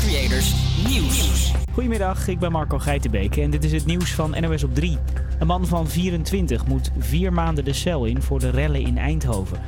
[0.00, 0.54] Creators
[0.88, 1.52] Nieuws.
[1.72, 4.98] Goedemiddag, ik ben Marco Geitenbeek en dit is het nieuws van NOS op 3.
[5.38, 9.60] Een man van 24 moet vier maanden de cel in voor de rellen in Eindhoven.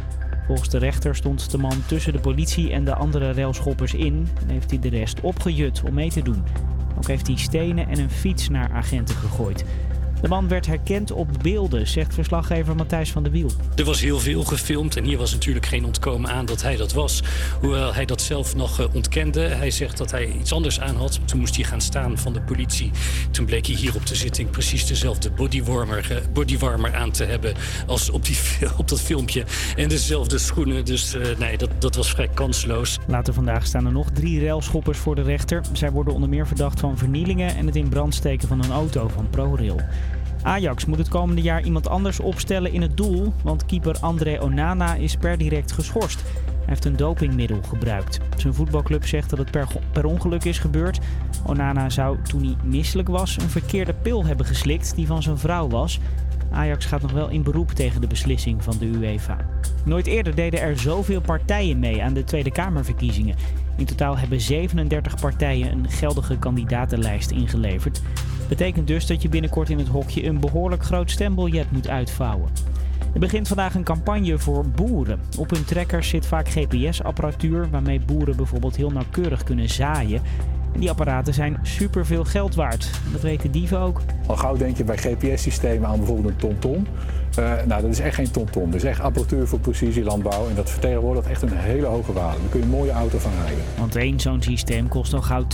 [0.46, 4.48] Volgens de rechter stond de man tussen de politie en de andere railschoppers in en
[4.48, 6.44] heeft hij de rest opgejut om mee te doen.
[6.96, 9.64] Ook heeft hij stenen en een fiets naar agenten gegooid.
[10.22, 13.50] De man werd herkend op beelden, zegt verslaggever Matthijs van der Wiel.
[13.74, 16.92] Er was heel veel gefilmd en hier was natuurlijk geen ontkomen aan dat hij dat
[16.92, 17.22] was.
[17.60, 19.40] Hoewel hij dat zelf nog uh, ontkende.
[19.40, 21.20] Hij zegt dat hij iets anders aan had.
[21.24, 22.90] Toen moest hij gaan staan van de politie.
[23.30, 27.54] Toen bleek hij hier op de zitting precies dezelfde bodywarmer, uh, bodywarmer aan te hebben
[27.86, 28.36] als op, die,
[28.76, 29.44] op dat filmpje.
[29.76, 30.84] En dezelfde schoenen.
[30.84, 32.98] Dus uh, nee, dat, dat was vrij kansloos.
[33.06, 35.62] Later vandaag staan er nog drie railschoppers voor de rechter.
[35.72, 39.08] Zij worden onder meer verdacht van vernielingen en het in brand steken van een auto
[39.08, 39.80] van ProRail.
[40.42, 44.94] Ajax moet het komende jaar iemand anders opstellen in het doel, want keeper André Onana
[44.94, 46.22] is per direct geschorst.
[46.46, 48.20] Hij heeft een dopingmiddel gebruikt.
[48.36, 49.50] Zijn voetbalclub zegt dat het
[49.92, 50.98] per, ongeluk is gebeurd.
[51.46, 55.68] Onana zou toen hij misselijk was een verkeerde pil hebben geslikt die van zijn vrouw
[55.68, 56.00] was.
[56.50, 59.36] Ajax gaat nog wel in beroep tegen de beslissing van de UEFA.
[59.84, 63.36] Nooit eerder deden er zoveel partijen mee aan de Tweede Kamerverkiezingen.
[63.76, 68.02] In totaal hebben 37 partijen een geldige kandidatenlijst ingeleverd.
[68.52, 72.50] Betekent dus dat je binnenkort in het hokje een behoorlijk groot stembiljet moet uitvouwen.
[73.14, 75.20] Er begint vandaag een campagne voor boeren.
[75.38, 80.22] Op hun trekkers zit vaak GPS-apparatuur waarmee boeren bijvoorbeeld heel nauwkeurig kunnen zaaien.
[80.72, 82.90] En die apparaten zijn superveel geld waard.
[83.12, 84.00] Dat weten dieven ook.
[84.26, 86.86] Al gauw denk je bij GPS-systemen aan bijvoorbeeld een TomTom.
[87.38, 88.70] Uh, nou, dat is echt geen TomTom.
[88.70, 90.48] Dat is echt apparatuur voor precisielandbouw.
[90.48, 92.40] En dat vertegenwoordigt echt een hele hoge waarde.
[92.40, 93.64] Daar kun je een mooie auto van rijden.
[93.78, 95.46] Want één zo'n systeem kost al gauw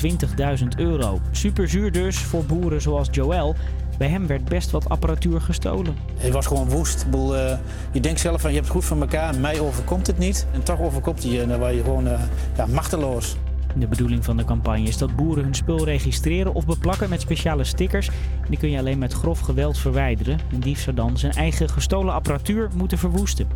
[0.59, 1.21] 20.000 euro.
[1.31, 3.55] Super zuur dus voor boeren zoals Joël.
[3.99, 5.97] Bij hem werd best wat apparatuur gestolen.
[6.19, 7.07] Hij was gewoon woest.
[7.15, 7.53] Uh,
[7.93, 9.39] je denkt zelf van je hebt het goed van elkaar.
[9.39, 10.47] Mij overkomt het niet.
[10.53, 11.43] En toch overkomt hij je.
[11.43, 12.21] En dan word je gewoon uh,
[12.57, 13.37] ja, machteloos.
[13.77, 17.65] De bedoeling van de campagne is dat boeren hun spul registreren of beplakken met speciale
[17.65, 18.11] stickers.
[18.49, 20.39] Die kun je alleen met grof geweld verwijderen.
[20.53, 23.49] Een dief zou dan zijn eigen gestolen apparatuur moeten verwoesten.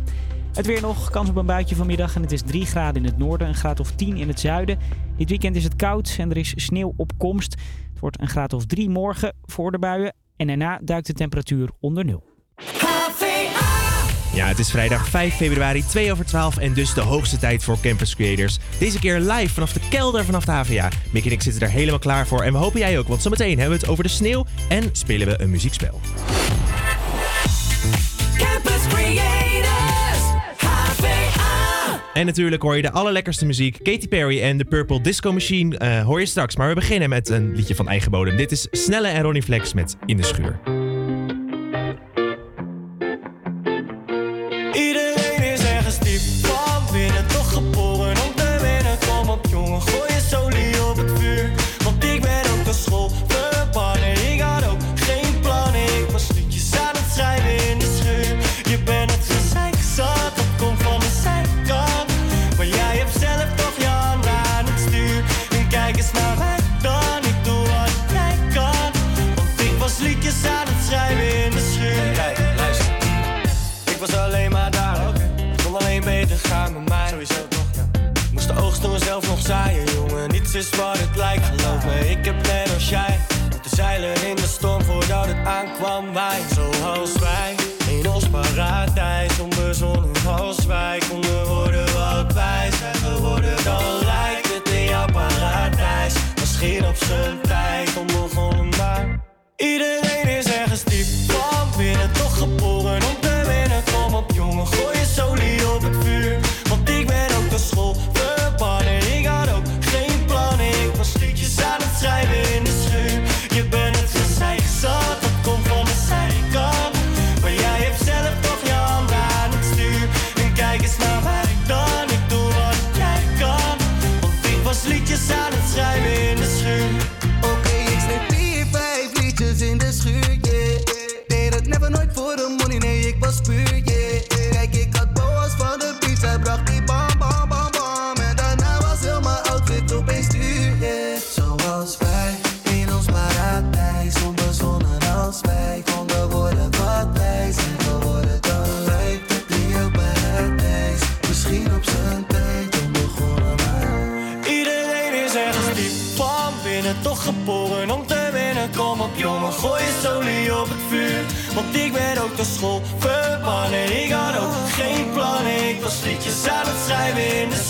[0.53, 3.17] Het weer nog, kans op een buitje vanmiddag en het is 3 graden in het
[3.17, 4.79] noorden, een graad of 10 in het zuiden.
[5.17, 7.51] Dit weekend is het koud en er is sneeuw op komst.
[7.91, 11.69] Het wordt een graad of 3 morgen voor de buien en daarna duikt de temperatuur
[11.79, 12.23] onder nul.
[14.33, 17.79] Ja, het is vrijdag 5 februari, 2 over 12 en dus de hoogste tijd voor
[17.81, 18.57] Campus Creators.
[18.79, 20.89] Deze keer live vanaf de kelder vanaf de HVA.
[21.11, 23.59] Mick en ik zitten er helemaal klaar voor en we hopen jij ook, want zometeen
[23.59, 25.99] hebben we het over de sneeuw en spelen we een muziekspel.
[28.37, 30.23] Campus Creators,
[30.57, 32.01] HVA.
[32.13, 33.83] En natuurlijk hoor je de allerlekkerste muziek.
[33.83, 36.55] Katy Perry en The Purple Disco Machine uh, hoor je straks.
[36.55, 38.37] Maar we beginnen met een liedje van eigen bodem.
[38.37, 40.82] Dit is Snelle en Ronnie Flex met In de Schuur.
[80.63, 83.19] Is wat het lijkt, geloof me, ik heb net als jij
[83.61, 86.13] Te zeilen in de storm voordat het aankwam.
[86.13, 87.55] Wij, zoals wij,
[87.89, 89.39] in ons paradijs.
[89.39, 92.95] Onbezonnen als wij konden worden wat wij zijn.
[92.95, 96.13] Geworden Dan lijkt het in jouw paradijs.
[96.39, 97.42] Misschien op zijn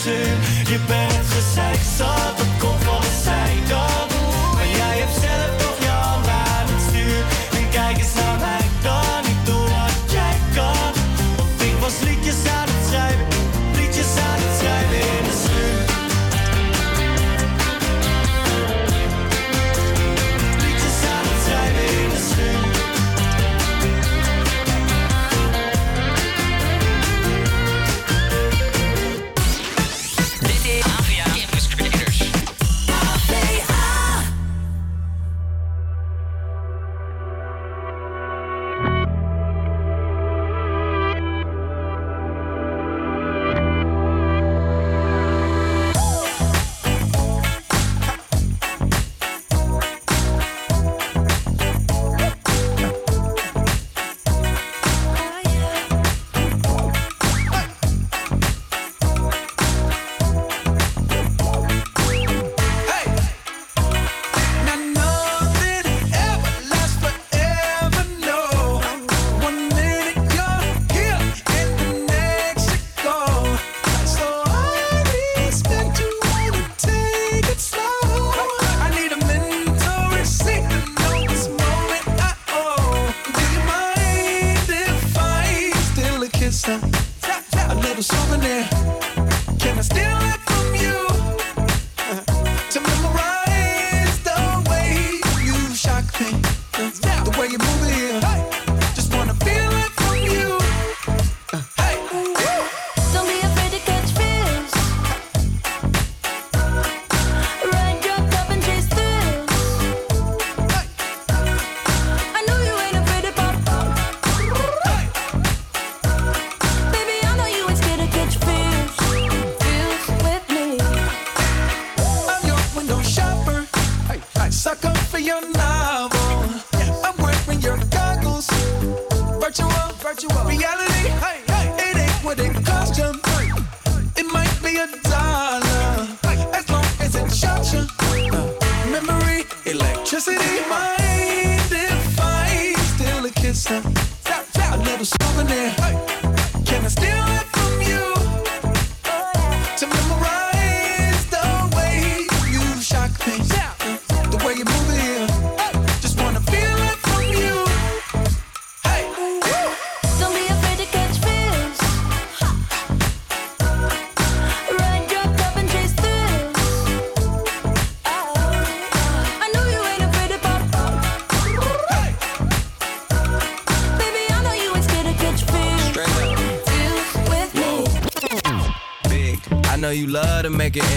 [0.03, 0.37] schuur.
[0.69, 2.32] Je bent gezeik zat,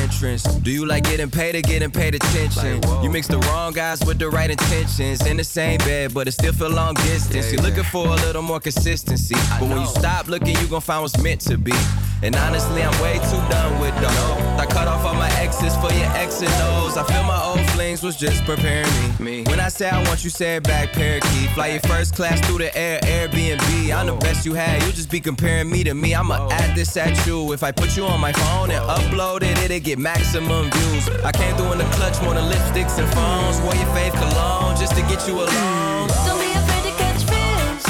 [0.06, 0.44] entrance.
[0.62, 2.80] Do you like getting paid or getting paid attention?
[3.02, 5.26] you mix the wrong guys with the right intentions.
[5.26, 7.52] In the same bed, but it still feel long distance.
[7.52, 9.36] You're looking for a little more consistency.
[9.58, 11.74] But when you stop looking, you gon' find what's meant to be.
[12.22, 14.60] And honestly, I'm way too done with those.
[14.62, 16.96] I cut off all my exes for your X and O's.
[16.96, 19.42] I feel my old flings was just preparing me.
[19.42, 19.44] me.
[19.44, 21.50] When I say I want you, say it back, parakeet.
[21.50, 23.94] Fly your first class through the air, Airbnb.
[23.96, 24.18] I'm the oh.
[24.18, 24.82] best you had.
[24.82, 26.14] You just be comparing me to me.
[26.14, 26.50] I'ma oh.
[26.50, 27.52] add this at you.
[27.52, 31.08] If I put you on my phone and upload it, it'll get maximum views.
[31.24, 33.60] I came through in the clutch more than lipsticks and phones.
[33.60, 36.08] Wore your fave cologne just to get you alone.
[36.26, 37.84] Don't be afraid to catch fish.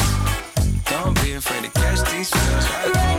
[0.93, 3.16] Don't be afraid to catch these feels.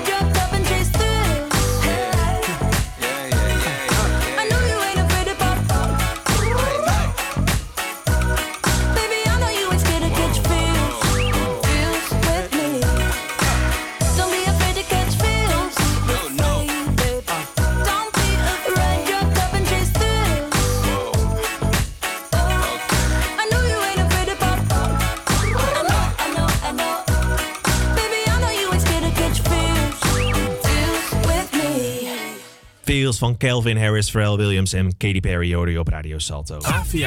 [33.17, 36.57] Van Calvin Harris, Pharrell Williams en Katy Perry hoorde je op Radio Salto.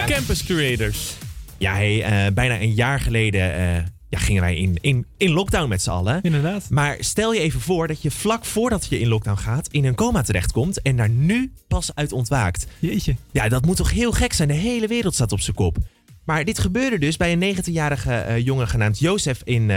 [0.07, 1.15] Campus Creators.
[1.59, 5.69] Ja, hey, eh, bijna een jaar geleden eh, ja, gingen wij in, in, in lockdown
[5.69, 6.19] met z'n allen.
[6.23, 6.67] Inderdaad.
[6.71, 9.95] Maar stel je even voor dat je vlak voordat je in lockdown gaat in een
[9.95, 12.67] coma terechtkomt en daar nu pas uit ontwaakt.
[12.79, 13.17] Jeetje.
[13.31, 14.49] Ja, dat moet toch heel gek zijn.
[14.49, 15.77] De hele wereld staat op zijn kop.
[16.25, 19.71] Maar dit gebeurde dus bij een 19-jarige eh, jongen genaamd Jozef in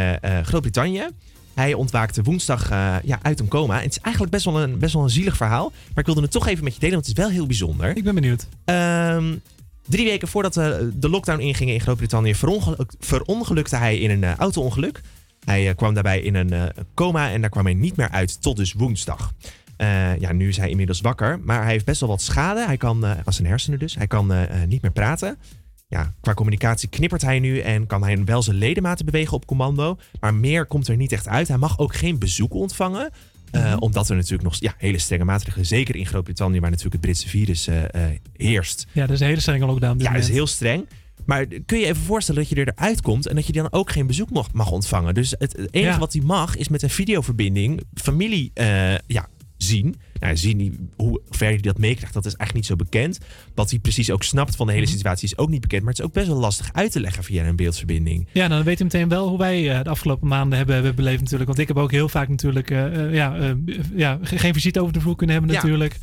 [0.43, 1.07] Groot-Brittannië.
[1.53, 3.77] Hij ontwaakte woensdag eh, ja, uit een coma.
[3.77, 5.69] En het is eigenlijk best wel, een, best wel een zielig verhaal.
[5.69, 7.97] Maar ik wilde het toch even met je delen, want het is wel heel bijzonder.
[7.97, 8.47] Ik ben benieuwd.
[8.65, 9.35] Ehm,
[9.87, 14.35] drie weken voordat eh, de lockdown inging in Groot-Brittannië verongeluk, verongelukte hij in een eh,
[14.35, 15.01] auto-ongeluk.
[15.45, 18.73] Hij kwam daarbij in een coma en daar kwam hij niet meer uit tot dus
[18.73, 19.33] woensdag.
[20.19, 22.65] Ja, nu is hij inmiddels wakker, maar hij heeft best wel wat schade.
[22.65, 24.33] Hij kan, aan zijn hersenen dus, hij kan
[24.67, 25.37] niet meer praten.
[25.93, 29.97] Ja, qua communicatie knippert hij nu en kan hij wel zijn ledematen bewegen op commando.
[30.19, 31.47] Maar meer komt er niet echt uit.
[31.47, 33.09] Hij mag ook geen bezoek ontvangen.
[33.51, 37.01] eh, Omdat er natuurlijk nog ja, hele strenge maatregelen, zeker in Groot-Brittannië, waar natuurlijk het
[37.05, 38.87] Britse virus eh, eh, heerst.
[38.91, 39.99] Ja, dat is een hele strenge lockdown.
[40.01, 40.87] Ja, dat is heel streng.
[41.25, 43.91] Maar kun je even voorstellen dat je er eruit komt en dat je dan ook
[43.91, 45.13] geen bezoek mag, mag ontvangen.
[45.13, 45.99] Dus het, enige Ja.
[45.99, 48.51] wat hij mag is met een videoverbinding familie
[49.07, 49.95] ja, zien.
[50.23, 53.19] Nou, zien die, hoe ver hij dat meekrijgt, dat is eigenlijk niet zo bekend.
[53.55, 54.93] Wat hij precies ook snapt van de hele Mhm.
[54.95, 55.81] situatie is ook niet bekend.
[55.83, 58.27] Maar het is ook best wel lastig uit te leggen via een beeldverbinding.
[58.31, 60.95] Ja, nou, dan weet je meteen wel hoe wij eh, de afgelopen maanden hebben, hebben
[60.95, 61.45] beleefd natuurlijk.
[61.47, 63.55] Want ik heb ook heel vaak natuurlijk eh, eh, ja,
[63.95, 65.61] ja, ge- geen visite over de vloer kunnen hebben Ja.
[65.61, 65.97] natuurlijk.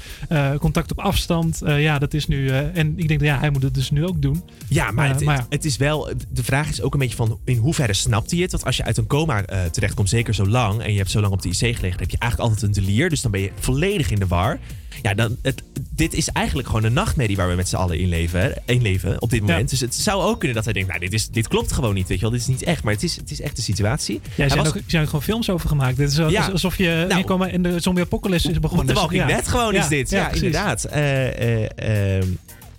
[0.58, 1.60] Contact op afstand.
[1.66, 2.48] Ja, dat is nu...
[2.48, 4.42] en ik denk, dat ja, hij moet het dus nu ook doen.
[4.68, 6.10] Ja, maar, het, maar het, het is wel.
[6.30, 8.50] De vraag is ook een beetje van in hoeverre snapt hij het?
[8.50, 11.32] Want als je uit een coma terechtkomt, zeker zo lang, en je hebt zo lang
[11.32, 13.08] op de IC gelegen, dan heb je eigenlijk altijd een delier.
[13.08, 14.58] Dus dan ben je volledig in de war.
[15.02, 18.08] Ja, dan, het, dit is eigenlijk gewoon een nachtmerrie waar we met z'n allen in
[18.08, 19.70] leven, in leven op dit moment.
[19.70, 22.08] Dus het zou ook kunnen dat hij denkt, nou, dit, is, dit klopt gewoon niet,
[22.08, 22.30] weet je wel.
[22.32, 24.20] Dit is niet echt, maar het is, het is echt de situatie.
[24.34, 25.96] Ja, er zijn, was- ook, er zijn gewoon films over gemaakt.
[25.96, 26.46] Dit is wel- Ja.
[26.48, 28.86] alsof je Nou, in, coma in de zombie apocalypse is begonnen.
[28.86, 29.26] De Dus, Walking ja.
[29.28, 30.10] Dead gewoon is dit.
[30.10, 30.84] Ja, inderdaad.
[30.84, 32.26] Eh, eh, ehm,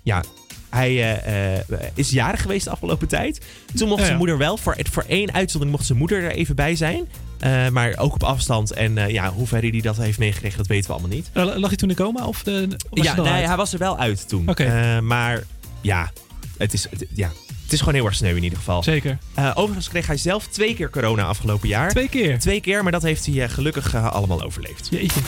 [0.02, 0.22] ja,
[0.70, 1.60] hij eh,
[1.94, 3.40] is jarig geweest de afgelopen tijd.
[3.74, 4.56] Toen mocht Ja, zijn moeder wel.
[4.56, 7.08] Voor, voor één uitzondering mocht zijn moeder er even bij zijn.
[7.42, 8.72] Eh, maar ook op afstand.
[8.72, 11.30] En eh, ja, hoe ver hij dat heeft meegekregen, dat weten we allemaal niet.
[11.32, 12.26] Eh, lag hij toen in coma?
[12.26, 12.54] Of, of
[12.90, 13.46] was ja, nee, uit?
[13.46, 14.48] hij was er wel uit toen.
[14.48, 15.42] Eh, maar
[15.80, 16.12] ja
[16.56, 17.30] het, is, het, ja,
[17.62, 18.82] het is gewoon heel erg sneu in ieder geval.
[18.82, 19.18] Zeker.
[19.54, 21.90] Overigens kreeg hij zelf twee keer corona afgelopen jaar.
[21.90, 22.38] Twee keer?
[22.38, 24.88] Twee keer, maar dat heeft hij gelukkig allemaal overleefd.
[24.90, 25.20] Jeetje.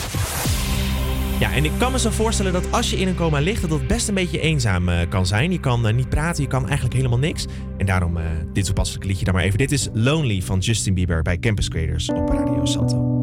[1.39, 3.69] Ja, en ik kan me zo voorstellen dat als je in een coma ligt, dat
[3.69, 5.51] het best een beetje eenzaam eh, kan zijn.
[5.51, 7.45] Je kan eh, niet praten, je kan eigenlijk helemaal niks.
[7.77, 8.23] En daarom eh,
[8.53, 9.57] dit toepasselijke liedje dan maar even.
[9.57, 13.13] Dit is Lonely van Justin Bieber bij Campus Creators op Radio Salto.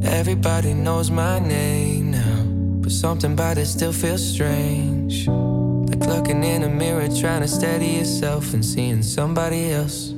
[0.00, 5.24] Everybody knows my name now, but something about it still feels strange.
[5.88, 10.14] Like looking in a mirror, trying to steady yourself and seeing somebody else.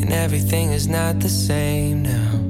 [0.00, 2.47] And everything is not the same now.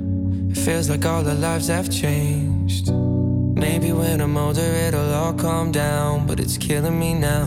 [0.65, 2.93] Feels like all our lives have changed.
[2.93, 7.47] Maybe when I'm older, it'll all calm down, but it's killing me now.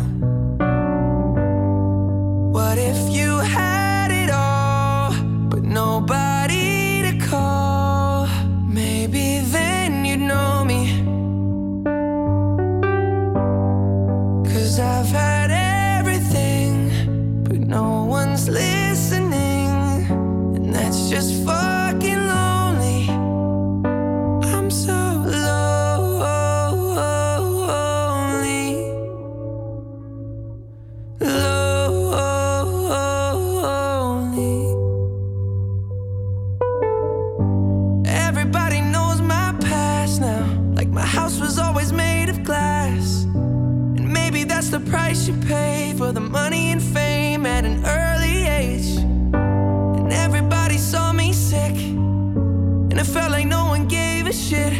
[2.51, 5.13] What if you had it all,
[5.49, 8.27] but nobody to call?
[8.65, 11.03] Maybe then you'd know me.
[14.51, 15.51] Cause I've had
[15.99, 19.69] everything, but no one's listening.
[20.55, 21.60] And that's just fucking
[54.51, 54.73] shit.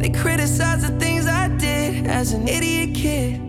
[0.00, 3.45] They criticize the things I did as an idiot kid.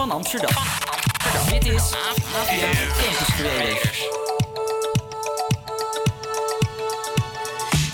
[0.00, 0.50] Van Amsterdam.
[1.50, 2.44] Dit is APA
[3.00, 4.08] Campus Creators.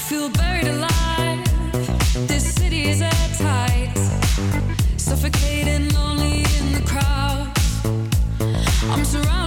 [0.06, 1.42] Feel buried alive.
[2.26, 3.98] This city is at tight.
[4.96, 7.48] Suffocating, lonely in the crowd.
[8.92, 9.45] I'm surrounded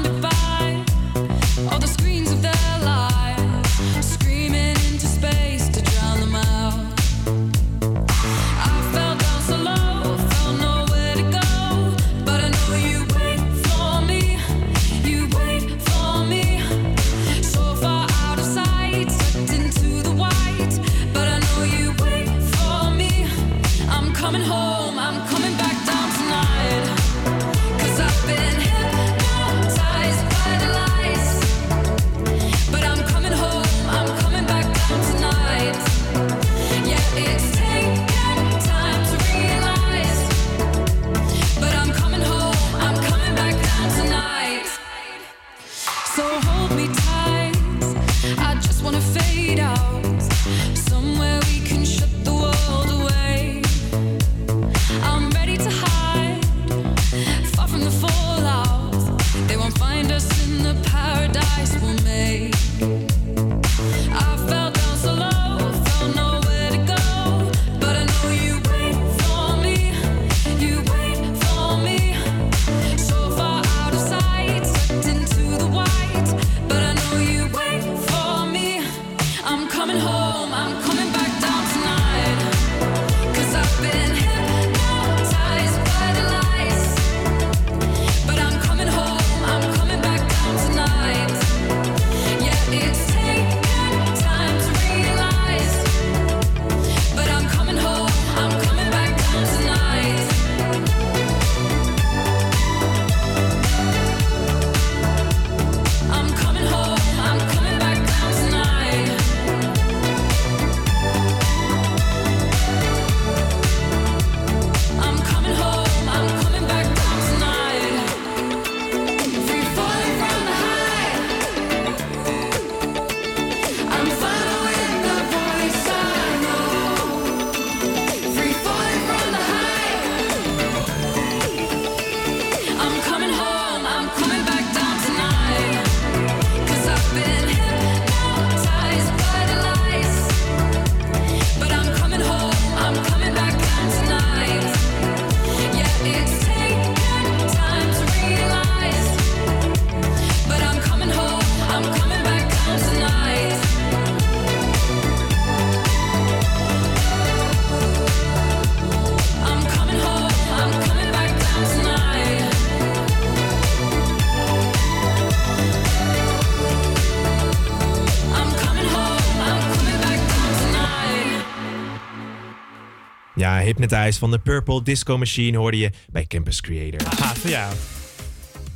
[173.50, 177.00] Ja, Hypnotize van de Purple Disco Machine hoorde je bij Campus Creator.
[177.10, 177.70] Gaaf, ja.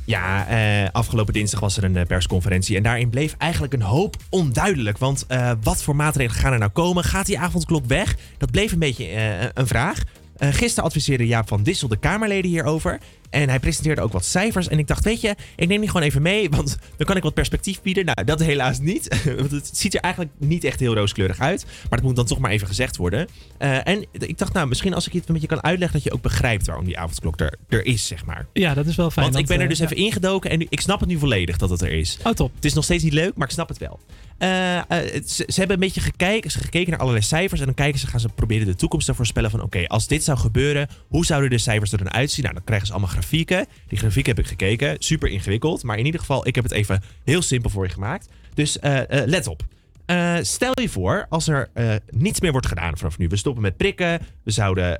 [0.04, 4.16] Ja, eh, afgelopen dinsdag was er een eh, persconferentie en daarin bleef eigenlijk een hoop
[4.30, 4.98] onduidelijk.
[4.98, 7.04] Want eh, wat voor maatregelen gaan er nou komen?
[7.04, 8.16] Gaat die avondklok weg?
[8.38, 9.06] Dat bleef een beetje
[9.54, 10.02] een vraag.
[10.38, 13.00] Gisteren adviseerde Jaap van Dissel de Kamerleden hierover.
[13.34, 14.68] En hij presenteerde ook wat cijfers.
[14.68, 16.50] En ik dacht, weet je, ik neem die gewoon even mee.
[16.50, 18.04] Want dan kan ik wat perspectief bieden.
[18.04, 19.22] Nou, dat helaas niet.
[19.38, 21.64] Want het ziet er eigenlijk niet echt heel rooskleurig uit.
[21.64, 23.28] Maar dat moet dan toch maar even gezegd worden.
[23.58, 25.98] Eh, en ik dacht, nou, misschien als ik het met je kan uitleggen...
[25.98, 28.46] dat je ook begrijpt waarom die avondklok er, er is, zeg maar.
[28.52, 29.26] Ja, dat is wel fijn.
[29.26, 31.56] Want ik ben er eh, dus even ingedoken en nu- ik snap het nu volledig
[31.56, 32.18] dat het er is.
[32.24, 32.54] Oh, top.
[32.54, 34.00] Het is nog steeds niet leuk, maar ik snap het wel.
[34.38, 34.80] Eh,
[35.26, 38.20] ze hebben een beetje gekeken, ze gekeken naar allerlei cijfers en dan kijken ze, gaan
[38.20, 41.58] ze proberen de toekomst te voorspellen van oké, als dit zou gebeuren, hoe zouden de
[41.58, 42.42] cijfers er dan uitzien?
[42.42, 43.23] Nou, dan krijgen ze allemaal grafieken.
[43.28, 47.02] Die grafieken heb ik gekeken, super ingewikkeld, maar in ieder geval, ik heb het even
[47.24, 48.28] heel simpel voor je gemaakt.
[48.54, 49.62] Dus eh, eh, let op.
[50.06, 51.70] Eh, stel je voor, als er
[52.10, 53.28] niets meer wordt gedaan vanaf nu.
[53.28, 54.98] We stoppen met prikken, we zouden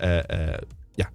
[0.94, 1.10] ja,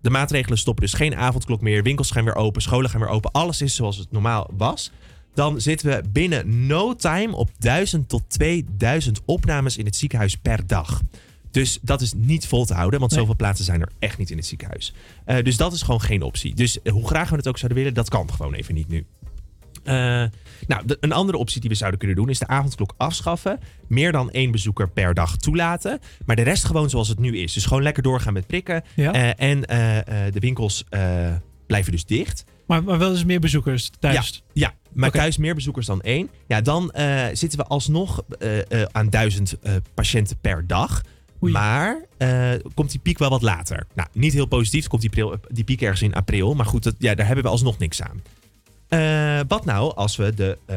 [0.00, 0.84] de maatregelen stoppen.
[0.84, 1.82] Dus geen avondklok meer.
[1.82, 2.62] Winkels gaan weer open.
[2.62, 3.30] Scholen gaan weer open.
[3.30, 4.90] Alles is zoals het normaal was.
[5.34, 10.66] Dan zitten we binnen no time op 1000 tot 2000 opnames in het ziekenhuis per
[10.66, 11.00] dag.
[11.54, 13.20] Dus dat is niet vol te houden, want Nee.
[13.20, 14.94] zoveel plaatsen zijn er echt niet in het ziekenhuis.
[15.24, 16.54] Eh, dus dat is gewoon geen optie.
[16.54, 19.06] Dus hoe graag we het ook zouden willen, dat kan gewoon even niet nu.
[19.84, 19.94] Eh,
[20.66, 23.58] nou, de- een andere optie die we zouden kunnen doen is de avondklok afschaffen.
[23.88, 25.98] Meer dan één bezoeker per dag toelaten.
[26.26, 27.52] Maar de rest gewoon zoals het nu is.
[27.52, 28.82] Dus gewoon lekker doorgaan met prikken.
[28.96, 29.12] Ja.
[29.12, 29.60] Eh, en
[30.32, 30.84] de winkels
[31.66, 32.44] blijven dus dicht.
[32.66, 34.42] Maar, maar wel eens meer bezoekers thuis.
[34.52, 36.28] Ja, ja maar thuis meer bezoekers dan één.
[36.46, 36.92] Ja, dan
[37.32, 38.22] zitten we alsnog
[38.92, 39.54] aan duizend
[39.94, 41.02] patiënten per dag.
[41.40, 43.86] Maar eh, komt die piek wel wat later.
[43.94, 44.86] Nou, niet heel positief.
[44.86, 46.54] Komt die, die piek ergens in april.
[46.54, 48.22] Maar goed, dat, ja, daar hebben we alsnog niks aan.
[48.88, 50.58] Eh, wat nou als we de.
[50.66, 50.76] eh,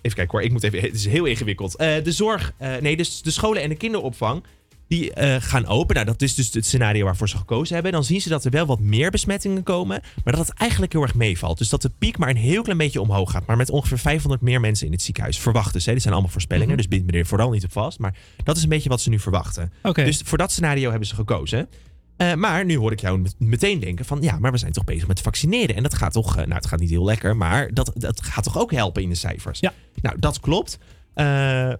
[0.00, 0.80] even kijken hoor, ik moet even.
[0.80, 1.72] Het is heel ingewikkeld.
[1.78, 2.52] De zorg.
[2.80, 4.42] nee, dus de scholen en de kinderopvang.
[4.88, 5.94] Die eh, gaan open.
[5.94, 7.92] Nou, dat is dus het scenario waarvoor ze gekozen hebben.
[7.92, 10.00] Dan zien ze dat er wel wat meer besmettingen komen.
[10.24, 11.58] Maar dat het eigenlijk heel erg meevalt.
[11.58, 13.46] Dus dat de piek maar een heel klein beetje omhoog gaat.
[13.46, 15.38] Maar met ongeveer 500 meer mensen in het ziekenhuis.
[15.38, 15.92] Verwachten ze.
[15.92, 16.68] Dit zijn allemaal voorspellingen.
[16.74, 16.76] Mhm.
[16.76, 17.98] Dus bind me er vooral niet op vast.
[17.98, 19.72] Maar dat is een beetje wat ze nu verwachten.
[20.04, 21.68] Dus voor dat scenario hebben ze gekozen.
[22.16, 24.18] Eh, maar nu hoor ik jou met- meteen denken van...
[24.22, 25.76] ja, maar we zijn toch bezig met vaccineren.
[25.76, 26.30] En dat gaat toch...
[26.36, 27.36] eh, nou, het gaat niet heel lekker.
[27.36, 29.60] Maar dat, dat gaat toch ook helpen in de cijfers?
[29.60, 29.72] Ja.
[30.02, 30.78] Nou, dat klopt.
[31.14, 31.72] Eh,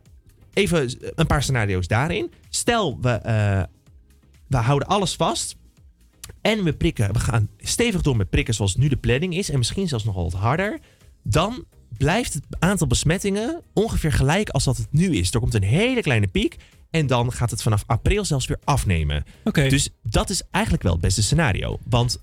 [0.56, 2.32] even een paar scenario's daarin.
[2.48, 3.62] Stel, we, eh,
[4.46, 5.56] we houden alles vast.
[6.40, 7.12] En we prikken.
[7.12, 9.50] We gaan stevig door met prikken zoals nu de planning is.
[9.50, 10.78] En misschien zelfs nog wel wat harder.
[11.22, 11.64] Dan
[11.96, 15.34] blijft het aantal besmettingen ongeveer gelijk als dat het nu is.
[15.34, 16.56] Er komt een hele kleine piek.
[16.90, 19.24] En dan gaat het vanaf april zelfs weer afnemen.
[19.52, 21.78] Dus dat is eigenlijk wel het beste scenario.
[21.88, 22.18] Want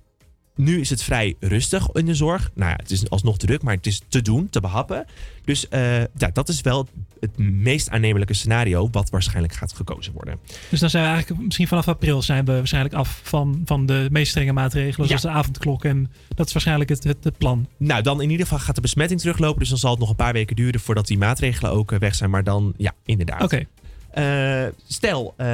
[0.55, 2.51] nu is het vrij rustig in de zorg.
[2.53, 5.05] Nou ja, het is alsnog druk, maar het is te doen, te behappen.
[5.45, 6.89] Dus eh, ja, dat is wel het
[7.37, 10.39] meest aannemelijke scenario wat waarschijnlijk gaat gekozen worden.
[10.69, 14.07] Dus dan zijn we eigenlijk misschien vanaf april zijn we waarschijnlijk af van, van de
[14.11, 15.07] meest strenge maatregelen.
[15.07, 15.29] Zoals Ja.
[15.31, 15.85] de avondklok.
[15.85, 17.67] En dat is waarschijnlijk het, het, het plan.
[17.77, 19.59] Nou, dan in ieder geval gaat de besmetting teruglopen.
[19.59, 22.15] Dus dan zal het nog een paar weken duren voordat die maatregelen ook eh, weg
[22.15, 22.29] zijn.
[22.29, 23.41] Maar dan, ja, inderdaad.
[23.41, 23.65] Oké.
[24.11, 25.45] Eh, stel, eh,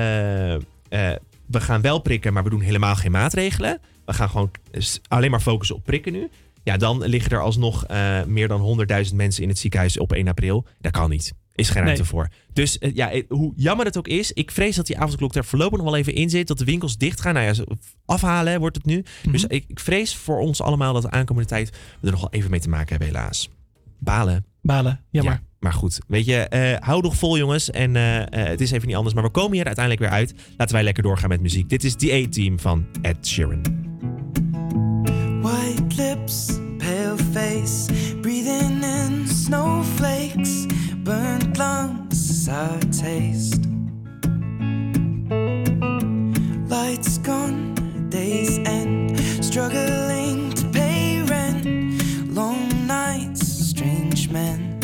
[1.45, 3.79] we gaan wel prikken, maar we doen helemaal geen maatregelen.
[4.05, 4.51] We gaan gewoon
[5.07, 6.29] alleen maar focussen op prikken nu.
[6.63, 7.85] Ja, dan liggen er alsnog
[8.27, 8.61] meer dan
[9.09, 10.65] 100.000 mensen in het ziekenhuis op 1 april.
[10.81, 11.33] Dat kan niet.
[11.59, 12.09] Is geen ruimte Nee.
[12.09, 12.27] voor.
[12.53, 15.45] Dus eh, ja, eh, hoe jammer het ook is, ik vrees dat die avondklok er
[15.45, 16.47] voorlopig nog wel even in zit.
[16.47, 17.33] Dat de winkels dicht gaan.
[17.33, 17.67] Nou ja, ze-
[18.05, 19.03] afhalen hè, wordt het nu.
[19.31, 21.69] Dus ik, ik vrees voor ons allemaal dat de aankomende tijd
[21.99, 23.49] we er nog wel even mee te maken hebben, helaas.
[23.99, 24.45] Balen.
[24.61, 25.33] Balen, jammer.
[25.33, 27.69] Ja, maar goed, weet je, eh, hou nog vol jongens.
[27.71, 30.33] En het is even niet anders, maar we komen hier uiteindelijk weer uit.
[30.57, 31.69] Laten wij lekker doorgaan met muziek.
[31.69, 33.61] Dit is The A-Team van Ed Sheeran.
[35.41, 36.45] White lips,
[36.77, 40.58] pale face, breathing in snowflakes,
[41.59, 43.65] lungs, sour taste.
[46.69, 47.75] Lights gone,
[48.09, 51.65] days end, struggling to pay rent,
[52.33, 53.41] long nights,
[53.71, 54.79] strange men.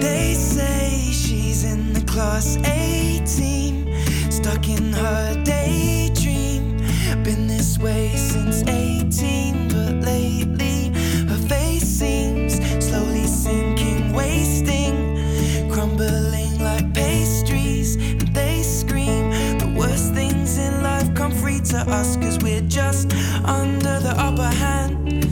[0.00, 3.74] They say she's in the class A team,
[4.30, 6.78] stuck in her daydream.
[7.22, 10.88] Been this way since 18, but lately
[11.28, 12.37] her face seems
[21.70, 23.12] to us, cause we're just
[23.44, 25.26] under the upper hand.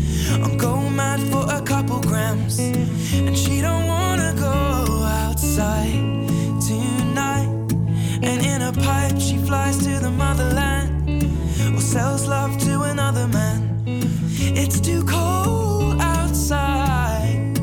[0.45, 4.53] I'm go mad for a couple grams, and she don't wanna go
[5.03, 6.29] outside
[6.61, 7.49] tonight.
[8.23, 11.25] And in a pipe, she flies to the motherland
[11.75, 13.83] or sells love to another man.
[13.87, 17.59] It's too cold outside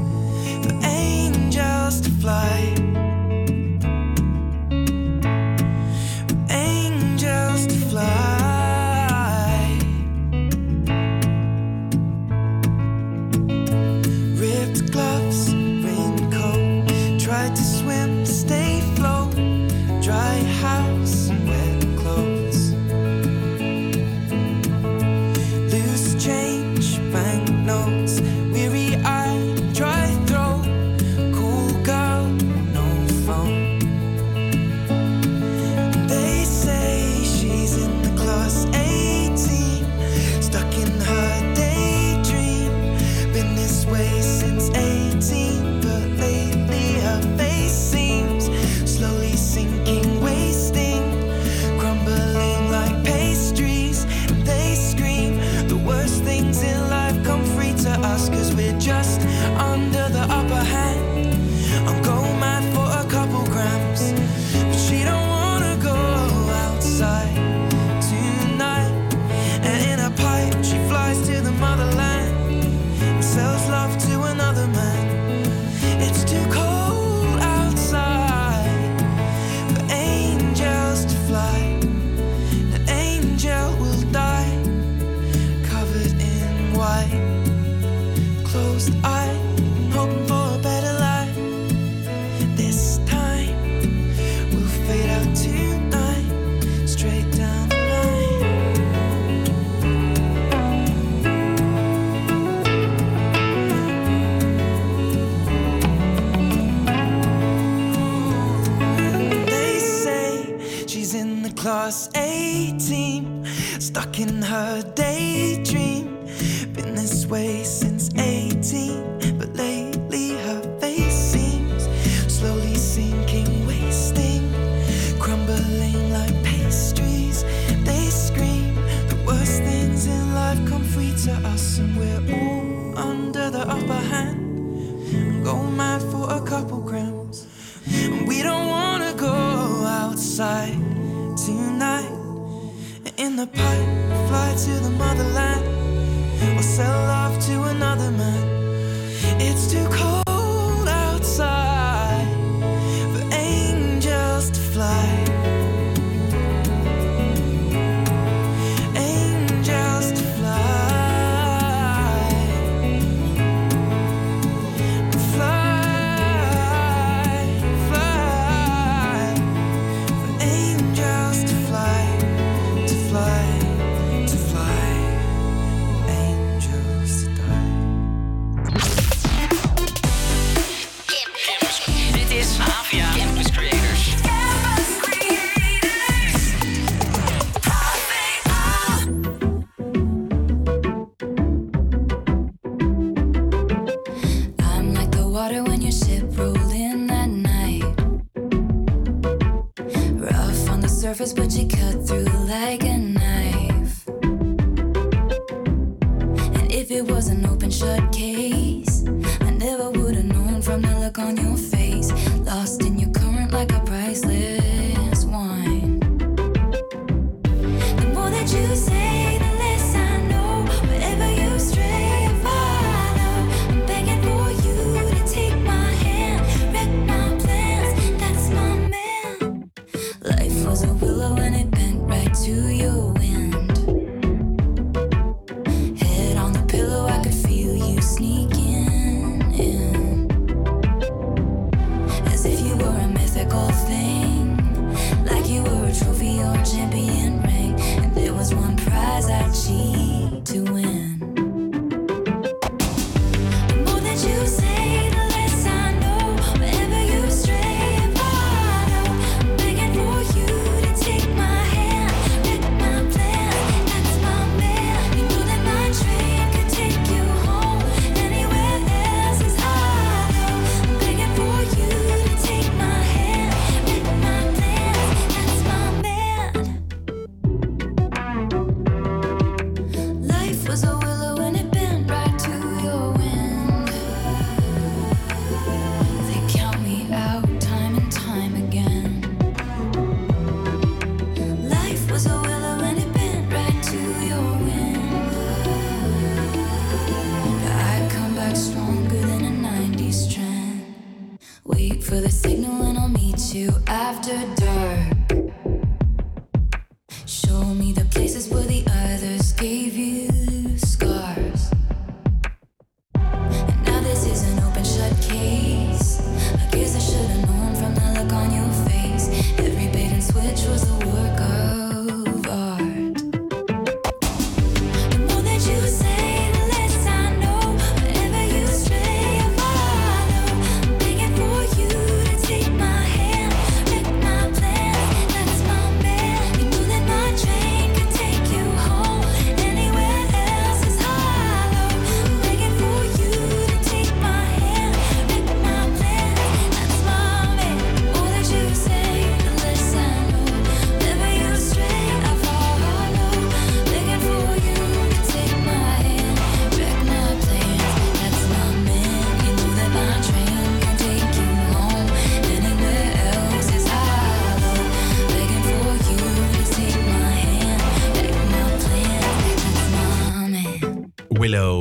[0.63, 2.82] for angels to fly.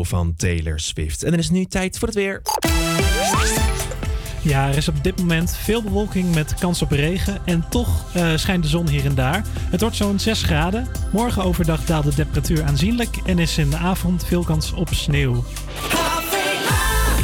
[0.05, 1.23] Van Taylor Swift.
[1.23, 2.43] En dan is nu tijd voor het weer.
[4.43, 7.39] Ja, er is op dit moment veel bewolking met kans op regen.
[7.45, 9.45] En toch eh, schijnt de zon hier en daar.
[9.71, 10.89] Het wordt zo'n 6 graden.
[11.13, 13.17] Morgen overdag daalt de temperatuur aanzienlijk.
[13.25, 15.45] En is in de avond veel kans op sneeuw.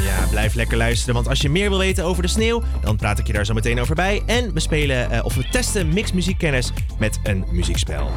[0.05, 1.15] Ja, blijf lekker luisteren.
[1.15, 3.55] Want als je meer wil weten over de sneeuw, dan praat ik je daar zo
[3.55, 4.23] meteen over bij.
[4.27, 8.11] En we spelen eh, of we testen mixmuziekkennis met een muziekspel.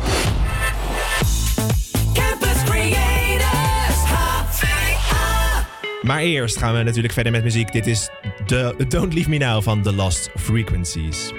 [6.02, 7.72] Maar eerst gaan we natuurlijk verder met muziek.
[7.72, 8.10] Dit is
[8.46, 11.32] de Don't Leave Me Now van The Lost Frequencies.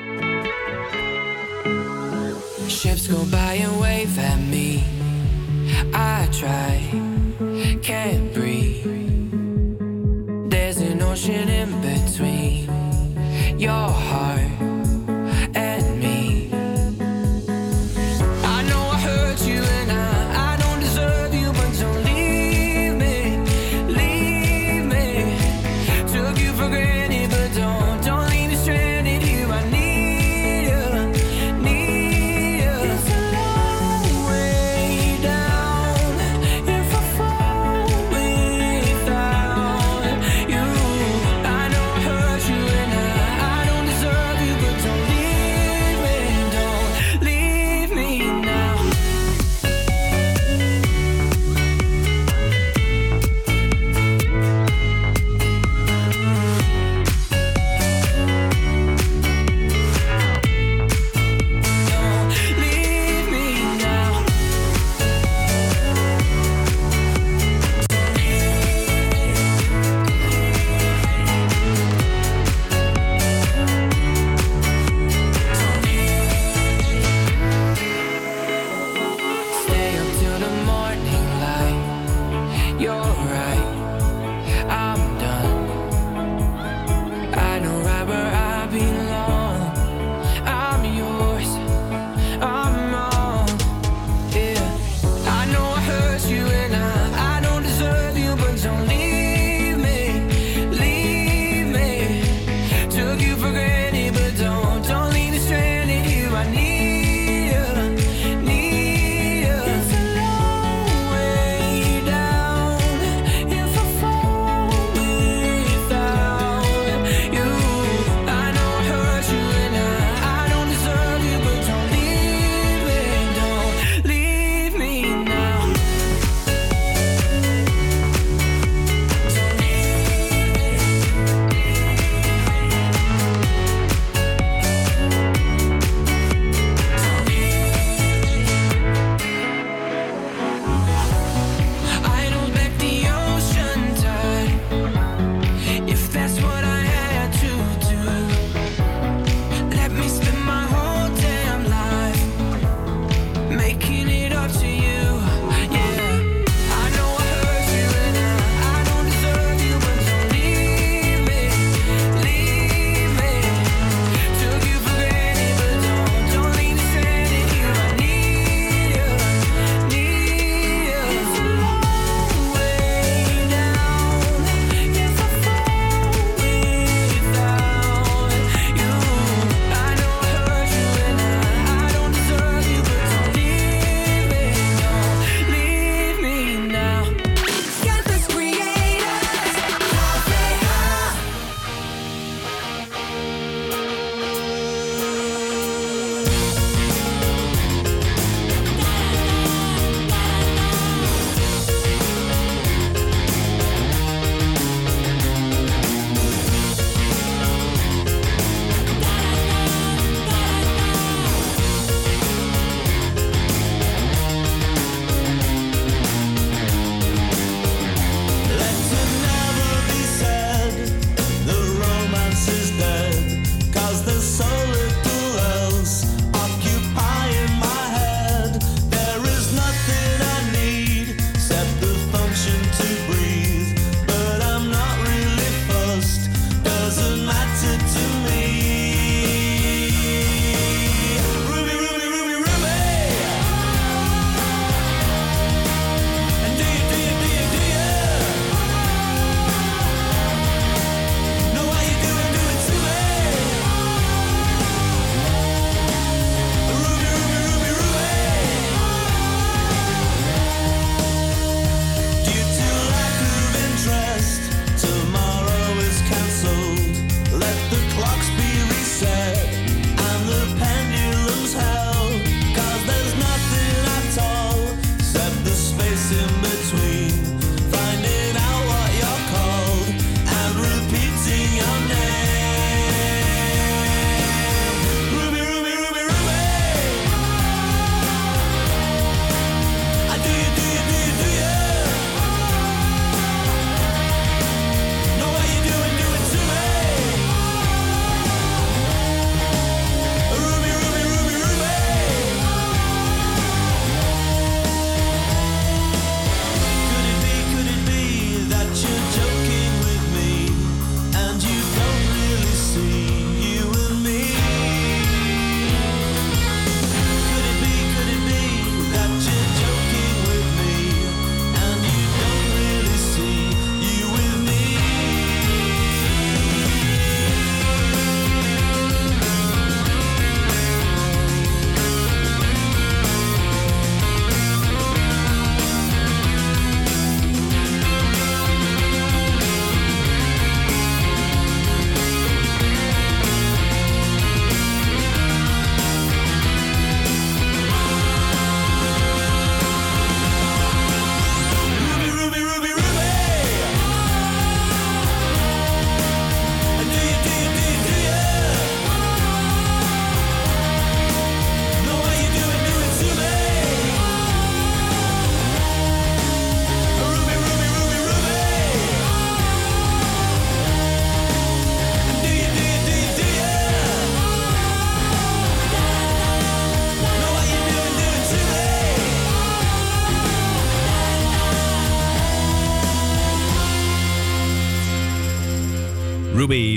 [2.69, 4.83] Ships go by and wave at me.
[5.95, 6.81] I try,
[7.81, 8.87] can't breathe.
[10.49, 12.42] There's an ocean in between.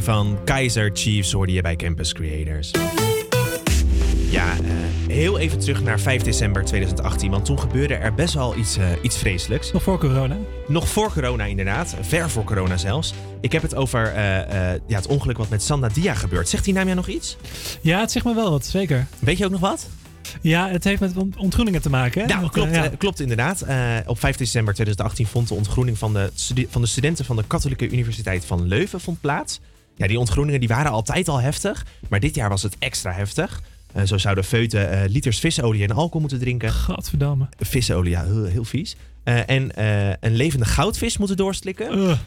[0.06, 2.72] Van Kaiser Chiefs hoorde je bij Campus Creators.
[4.30, 4.58] Ja, eh,
[5.08, 8.88] heel even terug naar 5 december 2018, want toen gebeurde er best wel iets, eh,
[9.02, 9.72] iets vreselijks.
[9.72, 10.38] Nog voor corona?
[10.68, 13.14] Nog voor corona inderdaad, ver voor corona zelfs.
[13.42, 14.16] Ik heb het over eh,
[14.88, 16.50] ja, het ongeluk wat met Sanda Dia gebeurt.
[16.50, 17.38] Zegt die naam jou nog iets?
[17.82, 19.08] Ja, het zegt me wel wat, zeker.
[19.20, 19.90] Weet je ook nog wat?
[20.42, 22.22] Ja, het heeft met ont- ontgroeningen te maken.
[22.22, 22.28] Hè?
[22.28, 22.92] Nou, klopt, ja.
[22.98, 23.66] klopt inderdaad.
[24.06, 26.32] Op 5 december 2018 vond de ontgroening van de,
[26.70, 29.60] van de studenten van de Katholieke Universiteit van Leuven vond plaats.
[29.96, 33.62] Ja, die ontgroeningen die waren altijd al heftig, maar dit jaar was het extra heftig.
[33.96, 36.72] Eh, zo zouden feuten eh, liters visolie en alcohol moeten drinken.
[36.72, 37.48] Gadverdamme.
[37.60, 38.96] Visolie, ja, heel, heel vies.
[39.24, 39.72] Eh, en
[40.26, 42.20] een levende goudvis moeten doorslikken.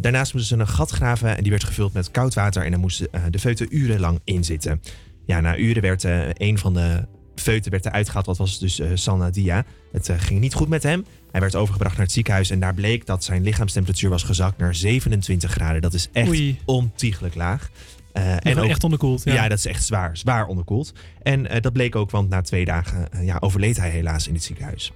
[0.00, 2.64] Daarnaast moesten ze een gat graven en die werd gevuld met koud water.
[2.64, 4.82] En daar moesten de feuten urenlang in zitten.
[5.24, 7.06] Ja, na uren werd een van de
[7.48, 8.26] feuten werd eruit gehaald.
[8.26, 9.64] Wat was dus eh Salna Dia.
[9.92, 11.04] Het eh, ging niet goed met hem.
[11.30, 12.50] Hij werd overgebracht naar het ziekenhuis.
[12.50, 15.82] En daar bleek dat zijn lichaamstemperatuur was gezakt naar 27 graden.
[15.82, 16.60] Dat is echt Oei.
[16.64, 17.70] ontiegelijk laag.
[18.12, 19.24] Eh, En echt onderkoeld.
[19.24, 19.34] Ja.
[19.34, 19.48] ja.
[19.48, 20.92] dat is echt zwaar, zwaar onderkoeld.
[21.22, 24.34] En eh, dat bleek ook, want na twee dagen eh, ja, overleed hij helaas in
[24.34, 24.92] het ziekenhuis.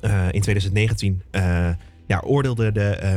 [0.00, 1.68] Eh, in 2019 eh,
[2.06, 3.16] ja, oordeelde de, eh,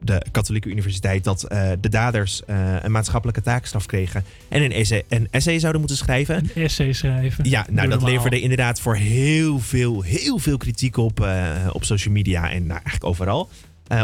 [0.00, 5.04] de Katholieke Universiteit dat eh, de daders eh, een maatschappelijke taakstraf kregen en een essay,
[5.08, 6.36] een essay zouden moeten schrijven.
[6.36, 7.48] Een essay schrijven.
[7.48, 12.14] Ja, nou, dat leverde inderdaad voor heel veel, heel veel kritiek op, eh, op social
[12.14, 13.48] media en nou, eigenlijk overal.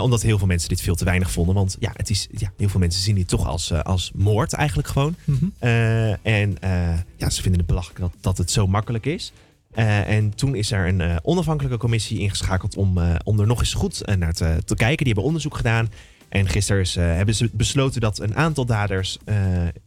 [0.01, 1.55] Omdat heel veel mensen dit veel te weinig vonden.
[1.55, 4.89] Want ja, het is, ja heel veel mensen zien dit toch als, als moord eigenlijk
[4.89, 5.17] gewoon.
[5.25, 5.45] Mhm.
[6.23, 6.57] En
[7.17, 9.33] ja, ze vinden het belachelijk dat, dat het zo makkelijk is.
[9.75, 13.59] Eh, en toen is er een eh, onafhankelijke commissie ingeschakeld om, eh, om er nog
[13.59, 14.97] eens goed naar te, kijken.
[14.97, 15.91] Die hebben onderzoek gedaan.
[16.29, 19.19] En gisteren is, hebben ze besloten dat een aantal daders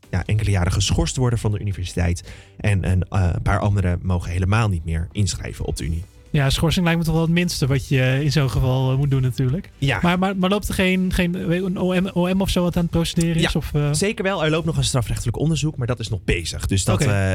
[0.10, 2.24] ja, enkele jaren geschorst worden van de universiteit.
[2.58, 3.06] En een
[3.44, 6.04] paar anderen mogen helemaal niet meer inschrijven op de Unie.
[6.38, 9.12] Ja, schorsing lijkt me toch wel het minste wat je in zo'n geval eh, moet
[9.12, 9.70] doen natuurlijk.
[9.78, 10.00] Ja.
[10.02, 12.92] Maar, maar, maar loopt er geen, geen een OM, OM of zo wat aan het
[12.92, 13.42] procederen is?
[13.42, 14.44] Ja, Of, eh, zeker wel.
[14.44, 16.66] Er loopt nog een strafrechtelijk onderzoek, maar dat is nog bezig.
[16.66, 17.34] Dus dat, eh,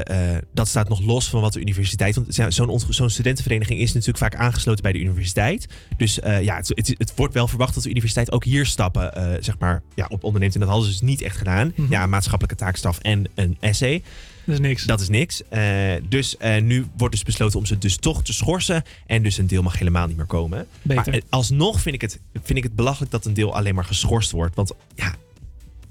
[0.52, 2.14] dat staat nog los van wat de universiteit...
[2.14, 5.66] Want zo'n zo'n studentenvereniging is natuurlijk vaak aangesloten bij de universiteit.
[5.96, 9.58] Dus ja, het, het, het wordt wel verwacht dat de universiteit ook hier stappen zeg
[9.58, 10.54] maar, ja, op onderneemt.
[10.54, 11.72] En dat hadden ze dus niet echt gedaan.
[11.76, 11.92] Mhm.
[11.92, 14.02] Ja, maatschappelijke taakstaf en een essay.
[14.44, 14.84] Dat is niks.
[14.84, 15.48] Dat is niks.
[15.48, 15.62] Eh,
[16.08, 18.82] dus eh, nu wordt dus besloten om ze dus toch te schorsen.
[19.06, 20.66] En dus een deel mag helemaal niet meer komen.
[20.82, 21.04] Beter.
[21.04, 23.84] Maar eh, alsnog vind ik, het, vind ik het belachelijk dat een deel alleen maar
[23.84, 24.54] geschorst wordt.
[24.54, 25.14] Want ja,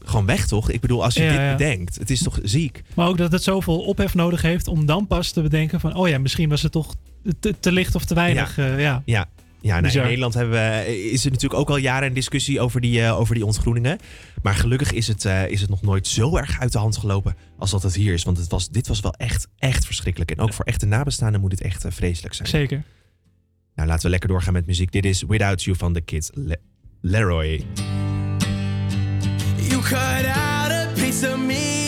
[0.05, 0.69] gewoon weg toch?
[0.69, 1.51] Ik bedoel, als je Ja, dit ja.
[1.51, 2.83] bedenkt, het is toch ziek?
[2.93, 5.95] Maar ook dat het zoveel ophef nodig heeft om dan pas te bedenken van...
[5.95, 6.95] oh ja, misschien was het toch
[7.39, 8.55] te, te licht of te weinig.
[8.55, 9.01] Ja, ja.
[9.05, 9.29] Ja.
[9.61, 10.03] Ja, nou, in.
[10.03, 13.35] Nederland hebben we, is er natuurlijk ook al jaren een discussie over die, eh, over
[13.35, 13.97] die ontgroeningen.
[14.41, 17.35] Maar gelukkig is het, eh, is het nog nooit zo erg uit de hand gelopen
[17.57, 18.23] als dat het hier is.
[18.23, 20.31] Want het was, dit was wel echt, echt verschrikkelijk.
[20.31, 22.47] En ook voor echte nabestaanden moet het echt eh, vreselijk zijn.
[22.47, 22.83] Zeker.
[23.75, 24.91] Nou, laten we lekker doorgaan met muziek.
[24.91, 26.29] Dit is Without You van The Kids.
[26.33, 26.59] Le-
[27.01, 27.65] Leroy.
[29.69, 31.80] You cut out a piece of me,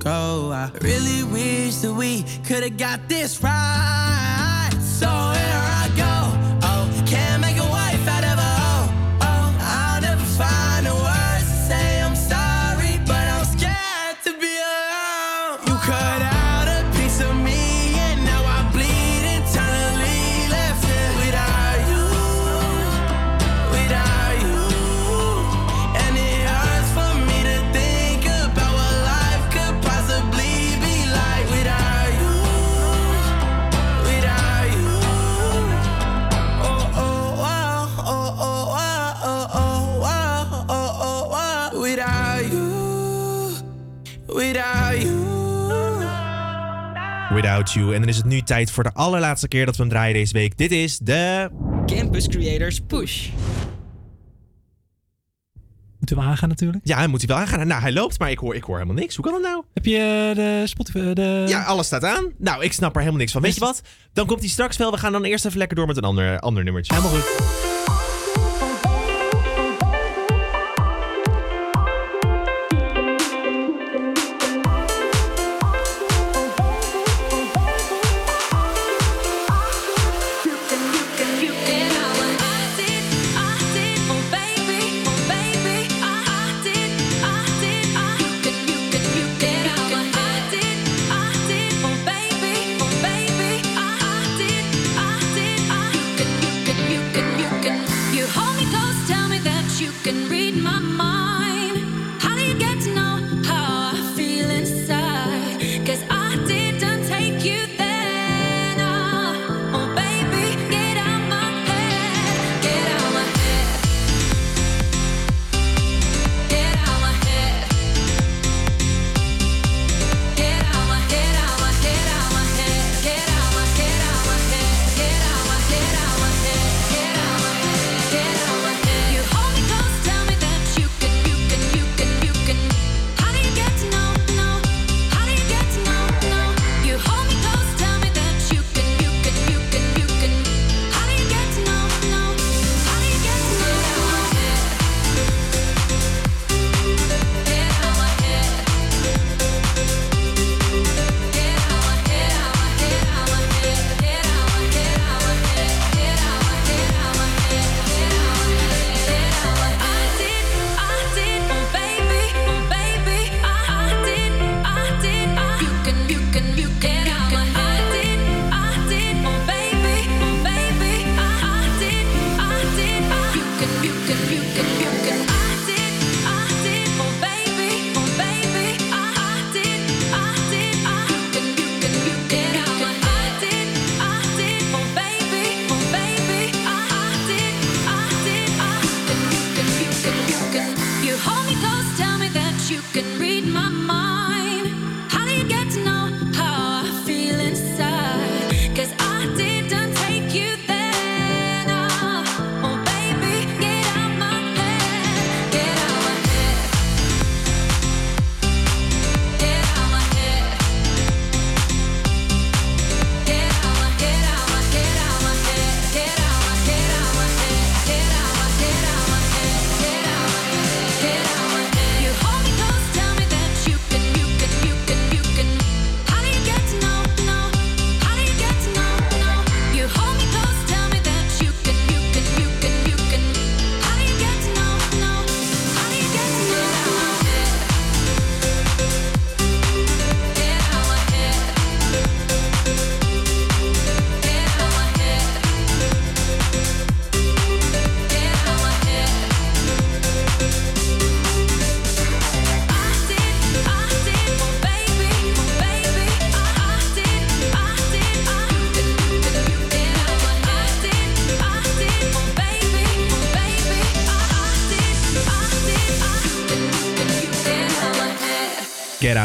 [0.00, 0.50] go.
[0.52, 4.09] I really wish that we could have got this right.
[47.34, 47.94] Without You.
[47.94, 50.32] En dan is het nu tijd voor de allerlaatste keer dat we hem draaien deze
[50.32, 50.58] week.
[50.58, 51.50] Dit is de...
[51.86, 53.28] Campus Creators Push.
[55.98, 56.86] Moeten we aangaan natuurlijk.
[56.86, 57.66] Ja, moet hij wel aangaan.
[57.66, 59.16] Nou, hij loopt, maar ik hoor, ik hoor helemaal niks.
[59.16, 59.64] Hoe kan dat nou?
[59.74, 61.12] Heb je de Spotify...
[61.12, 61.44] De...
[61.48, 62.32] Ja, alles staat aan.
[62.38, 63.42] Nou, ik snap er helemaal niks van.
[63.42, 63.82] Weet je wat?
[64.12, 64.90] Dan komt hij straks wel.
[64.90, 66.94] We gaan dan eerst even lekker door met een ander, ander nummertje.
[66.94, 67.99] Helemaal goed.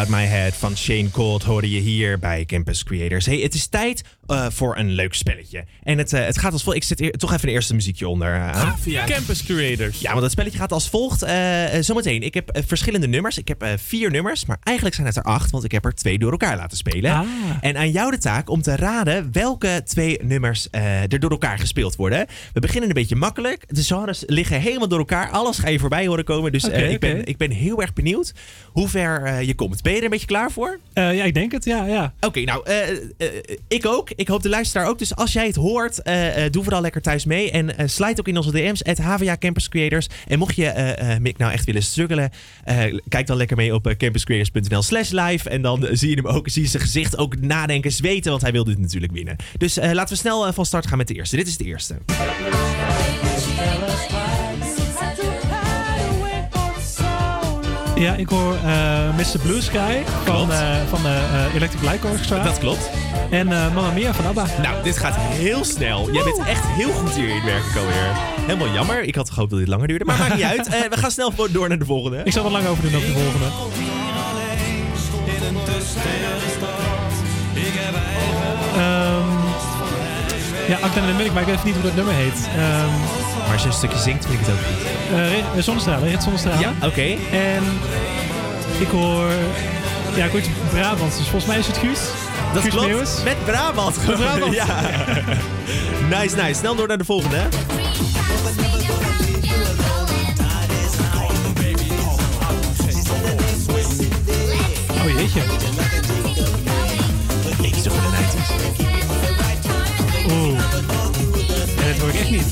[0.10, 3.26] My Head van Shane Cold hoorde je hier bij Campus Creators.
[3.26, 5.45] Hey, het is tijd eh, voor een leuk spelletje.
[5.84, 6.78] En het, eh, het gaat als volgt.
[6.78, 8.34] Ik zet toch even een eerste muziekje onder.
[8.34, 8.62] eh.
[9.06, 10.00] Campus Creators.
[10.00, 11.22] Ja, want het spelletje gaat als volgt.
[11.24, 13.38] Eh, zometeen, ik heb verschillende nummers.
[13.38, 16.20] Ik heb vier nummers, maar eigenlijk zijn het er acht, want ik heb er twee
[16.20, 17.12] door elkaar laten spelen.
[17.12, 17.26] Ah.
[17.62, 21.96] En aan jou de taak om te raden welke twee nummers er door elkaar gespeeld
[21.96, 22.26] worden.
[22.54, 23.64] We beginnen een beetje makkelijk.
[23.68, 25.30] De genres liggen helemaal door elkaar.
[25.30, 26.52] Alles ga je voorbij horen komen.
[26.52, 28.34] Dus ik, ben, ik ben heel erg benieuwd
[28.72, 29.82] hoe ver je komt.
[29.82, 30.80] Ben je er een beetje klaar voor?
[30.94, 31.86] Ja, ik denk het, ja.
[31.86, 32.14] ja.
[32.20, 32.66] Oké, nou,
[33.68, 34.10] ik ook.
[34.16, 35.00] Ik hoop de luisteraar ook.
[35.00, 37.52] Dus als jij het hoort, eh, eh, doe vooral lekker thuis mee.
[37.52, 40.08] En eh sluit ook in onze DM's, at HVA Campus Creators.
[40.28, 42.32] En mocht je Mick nou echt willen struggelen,
[43.08, 45.50] kijk dan lekker mee op campuscreators.nl slash live.
[45.50, 48.52] En dan zie je hem ook, zie je zijn gezicht ook nadenken, zweten, want hij
[48.52, 49.36] wil dit natuurlijk winnen.
[49.58, 51.36] Dus laten we snel van start gaan met de eerste.
[51.36, 51.96] Dit is de eerste.
[57.96, 59.40] Ja, ik hoor eh, Mr.
[59.42, 62.44] Blue Sky van, eh, van eh, Electric Light Orchestra.
[62.44, 62.90] Dat klopt.
[63.30, 64.46] En Mamma Mia van ABBA.
[64.62, 66.12] Nou, dit gaat heel snel.
[66.12, 68.10] Jij bent echt heel goed hierin, merk ik alweer.
[68.46, 69.02] Helemaal jammer.
[69.04, 70.06] Ik had gehoopt dat dit langer duurde.
[70.06, 70.68] Maar maakt niet uit.
[70.90, 72.22] we gaan snel door naar de volgende.
[72.24, 73.46] Ik zal wat lang over doen over de volgende.
[78.78, 79.26] Um,
[80.68, 82.50] ja, Acta en de Milk, maar ik weet even niet hoe dat nummer heet.
[82.58, 85.58] Ehm, maar als je een stukje zingt, vind ik het ook goed.
[85.58, 86.60] eh, Zonnestralen, Rit Zonnestralen.
[86.60, 87.02] Ja, oké.
[87.32, 87.64] En
[88.80, 89.30] ik hoor...
[90.16, 90.42] Ja, ik hoor
[90.72, 92.00] Brabants, dus volgens mij is het Guus.
[92.54, 92.88] Dat Guus klopt.
[92.88, 93.24] Meeuwis.
[93.24, 94.08] Met Brabant.
[94.08, 94.54] Met Brabant.
[94.64, 94.66] ja.
[96.10, 96.54] nice, nice.
[96.54, 97.36] Snel door naar de volgende.
[97.36, 97.48] hè.
[105.02, 105.42] Oh jeetje.
[107.62, 108.52] Ik zo 90s.
[110.32, 110.60] Oeh.
[111.80, 112.46] En dat hoor ik echt niet.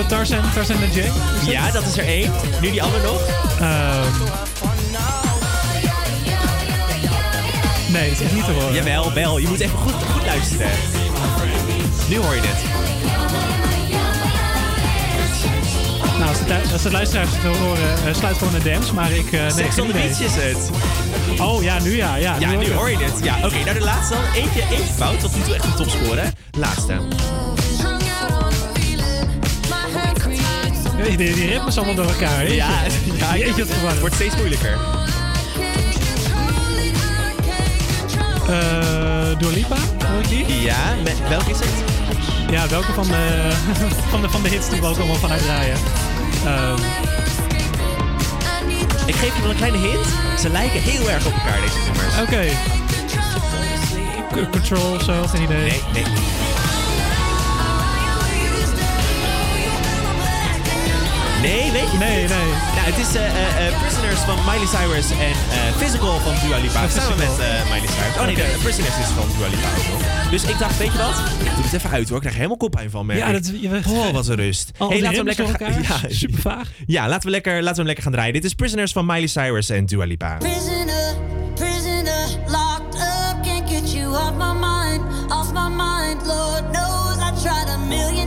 [0.00, 1.10] Oh, Tarzan, Tarzan en Jay.
[1.46, 2.32] Ja, dat is er één.
[2.60, 3.20] Nu die ander nog.
[3.60, 4.06] Ehm.
[7.92, 8.74] nee, dat is echt niet te horen.
[8.74, 9.38] Jawel, wel.
[9.38, 10.70] Je moet even goed, goed luisteren.
[12.08, 12.58] Nu hoor je het.
[16.18, 18.94] Nou, als de, als de luisteraars het horen, eh, sluit gewoon een dance.
[18.94, 19.32] Maar ik...
[19.32, 19.92] eh nee, Sex geen on the.
[19.92, 20.70] Beach is het.
[21.40, 22.16] Oh ja, nu ja.
[22.16, 23.24] Ja, Ja, hoor nu hoor je het.
[23.24, 23.64] Ja, oké.
[23.64, 24.22] nou de laatste dan.
[24.34, 25.20] Eentje, eentje fout.
[25.20, 26.32] Tot nu toe echt een topscore.
[26.50, 26.94] Laatste.
[31.04, 32.40] Die, die ritmes allemaal door elkaar.
[32.42, 32.54] Jeetje.
[32.56, 32.70] Ja,
[33.18, 34.00] ja Jeetje, wat verwarrend.
[34.00, 34.78] wordt steeds moeilijker.
[38.48, 39.76] Eh Dua Lipa,
[40.28, 40.60] die?
[40.62, 41.68] Ja, met, welke is het?
[42.50, 43.50] Ja, welke van de,
[44.10, 45.76] van de, van de hits die we ook allemaal vanuit draaien?
[46.44, 46.78] Ehm,
[49.06, 50.06] Ik geef je wel een kleine hint.
[50.40, 52.20] Ze lijken heel erg op elkaar, deze nummers.
[52.22, 52.44] Oké.
[54.50, 55.60] Control of zo, geen idee.
[55.60, 56.02] Nee, nee.
[61.40, 62.28] Nee, weet je Nee, niet?
[62.28, 62.48] nee.
[62.76, 66.58] Nou, het is eh, eh, eh, Prisoners van Miley Cyrus en eh, Physical van Dua
[66.58, 66.84] Lipa.
[66.84, 67.16] Oh, Samen Physical.
[67.16, 68.16] met eh, Miley Cyrus.
[68.20, 70.30] Oh nee, Prisoners is van Dua Lipa ook nog.
[70.30, 71.16] Dus ik dacht, weet je wat?
[71.48, 72.16] Ik doe het even uit hoor.
[72.16, 74.70] Ik krijg helemaal koppijn van, merk Ja, dat, je, Oh, wat een rust.
[74.78, 75.82] Al die laten we hem lekker elkaar?
[76.08, 76.68] Ja, Super vaag.
[76.86, 78.32] Ja, laten we, lekker, laten we hem lekker gaan draaien.
[78.32, 80.36] Dit is Prisoners van Miley Cyrus en Dua Lipa.
[80.38, 81.14] Prisoner,
[81.54, 85.00] prisoner, locked up, can't get you off my mind,
[85.32, 86.26] off my mind.
[86.26, 88.19] Lord knows I tried a million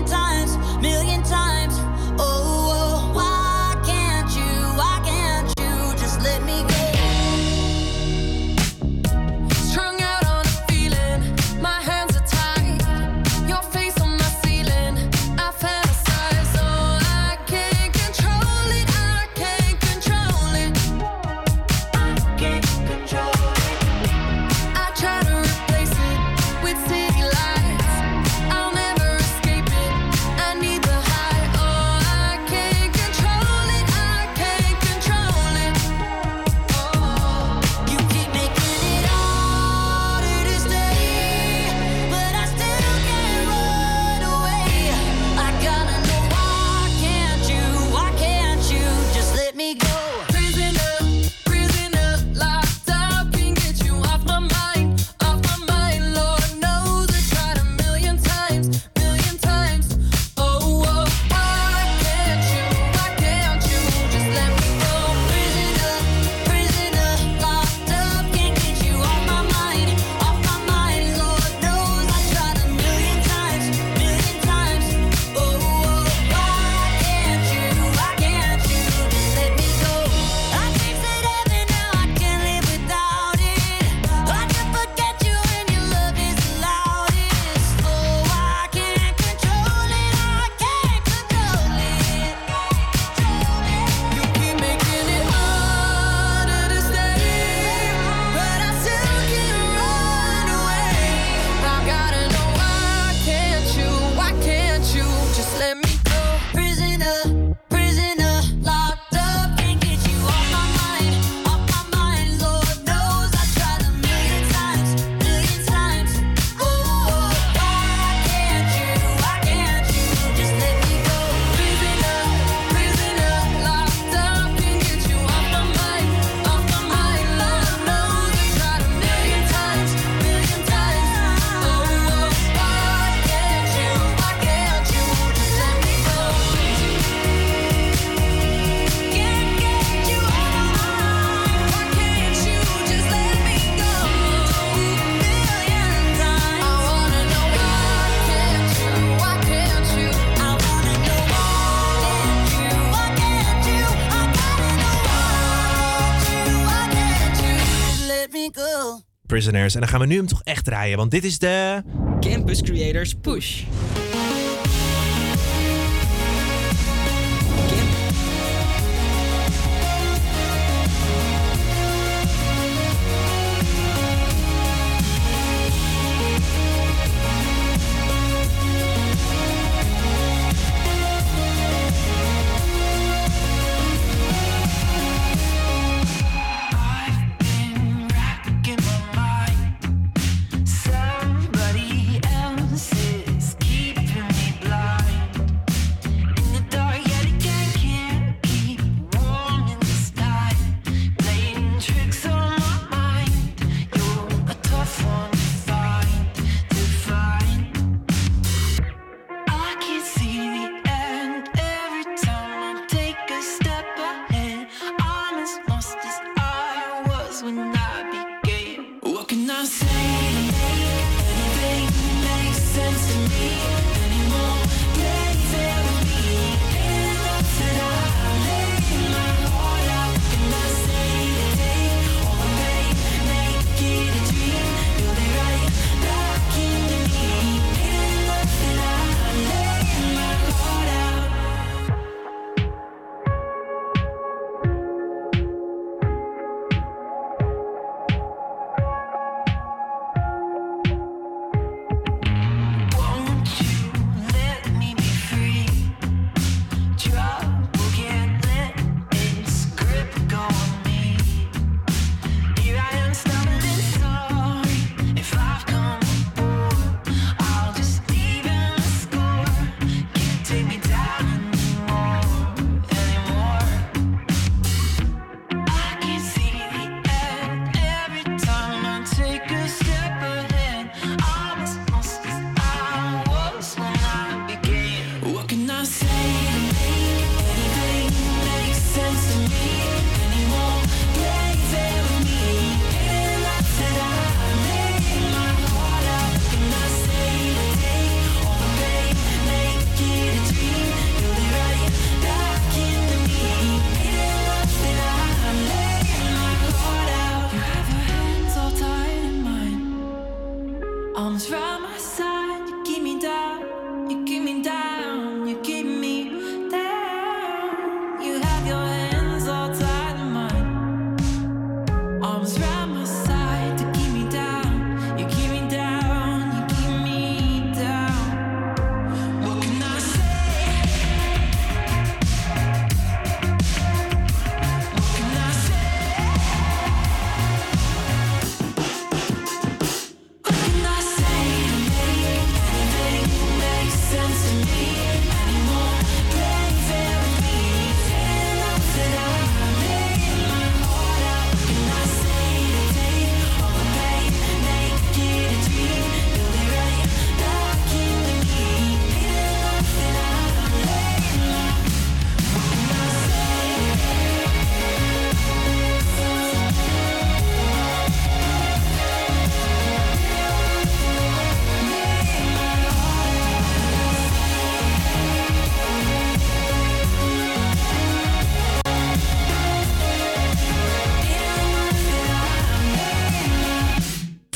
[159.48, 161.84] En dan gaan we nu hem toch echt draaien, want dit is de...
[162.20, 163.64] Campus Creators Push.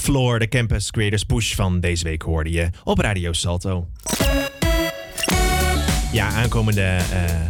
[0.07, 3.87] Floor, de Campus Creators Push van deze week hoorde je op Radio Salto.
[6.11, 7.45] Ja, aankomende eh,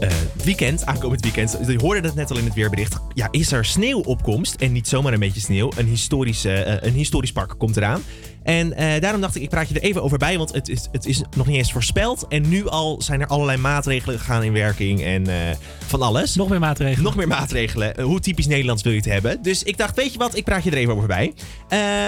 [0.00, 0.10] eh,
[0.44, 4.54] weekend, aankomend weekend, je hoorde het net al in het weerbericht, ja, is er sneeuwopkomst
[4.54, 5.72] en niet zomaar een beetje sneeuw.
[5.76, 8.02] Een, historische, eh, een historisch park komt eraan.
[8.46, 10.88] En eh, daarom dacht ik, ik praat je er even over bij, want het is,
[10.92, 12.26] het is nog niet eens voorspeld.
[12.28, 16.34] En nu al zijn er allerlei maatregelen gegaan in werking en eh, van alles.
[16.34, 17.04] Nog meer maatregelen.
[17.04, 17.96] Nog meer maatregelen.
[17.96, 19.42] Eh, Hoe typisch Nederlands wil je het hebben?
[19.42, 21.34] Dus ik dacht, weet je wat, ik praat je er even over bij.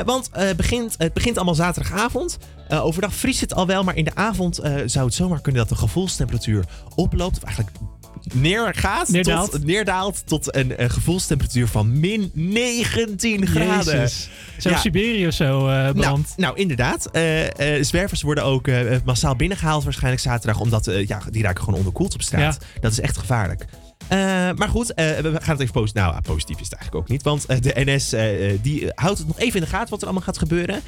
[0.05, 2.39] Want begint, het begint allemaal zaterdagavond.
[2.69, 5.85] Overdag vriest het al wel, maar in de avond zou het zomaar kunnen dat de
[5.85, 6.65] gevoelstemperatuur
[6.95, 7.37] oploopt.
[7.37, 7.77] Of eigenlijk
[8.35, 9.09] neergaat.
[9.09, 9.51] Neerdaalt.
[9.51, 14.01] Tot, neerdaalt tot een, een gevoelstemperatuur van min 19 graden.
[14.01, 14.29] Jezus.
[14.59, 14.77] Zo Ja.
[14.79, 16.33] Siberië of zo Nou, brand.
[16.37, 17.11] nou, inderdaad.
[17.11, 17.23] Eh,
[17.81, 18.69] zwervers worden ook
[19.05, 20.61] massaal binnengehaald waarschijnlijk zaterdag.
[20.61, 22.59] Omdat ja, die raken gewoon onderkoeld op straat.
[22.81, 23.65] Dat is echt gevaarlijk.
[24.57, 26.03] Maar goed, we gaan het even positief.
[26.03, 27.23] Nou, positief is het eigenlijk ook niet.
[27.23, 28.15] Want de NS
[28.63, 30.81] die houdt het nog even in de gaten wat er allemaal gaat gebeuren.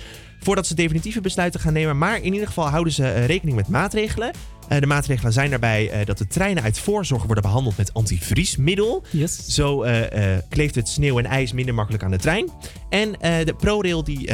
[0.42, 1.98] Voordat ze definitieve besluiten gaan nemen.
[1.98, 4.30] Maar in ieder geval houden ze rekening met maatregelen.
[4.70, 9.04] Eh, de maatregelen zijn daarbij eh, dat de treinen uit voorzorg worden behandeld met antivriesmiddel.
[9.48, 12.50] Zo eh, kleeft het sneeuw en ijs minder makkelijk aan de trein.
[12.88, 14.30] En de ProRail die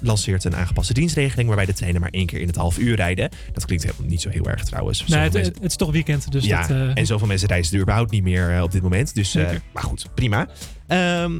[0.00, 3.30] lanceert een aangepaste dienstregeling waarbij de treinen maar één keer in het half uur rijden.
[3.52, 5.06] Dat klinkt helemaal niet zo heel erg trouwens.
[5.06, 6.96] Nee, het, mensen- het, het is toch weekend, dus ja, dat...
[6.96, 9.14] en zoveel mensen reizen er überhaupt niet meer op dit moment.
[9.14, 9.34] Dus,
[9.72, 10.48] maar goed, prima.
[10.86, 11.32] Ehm,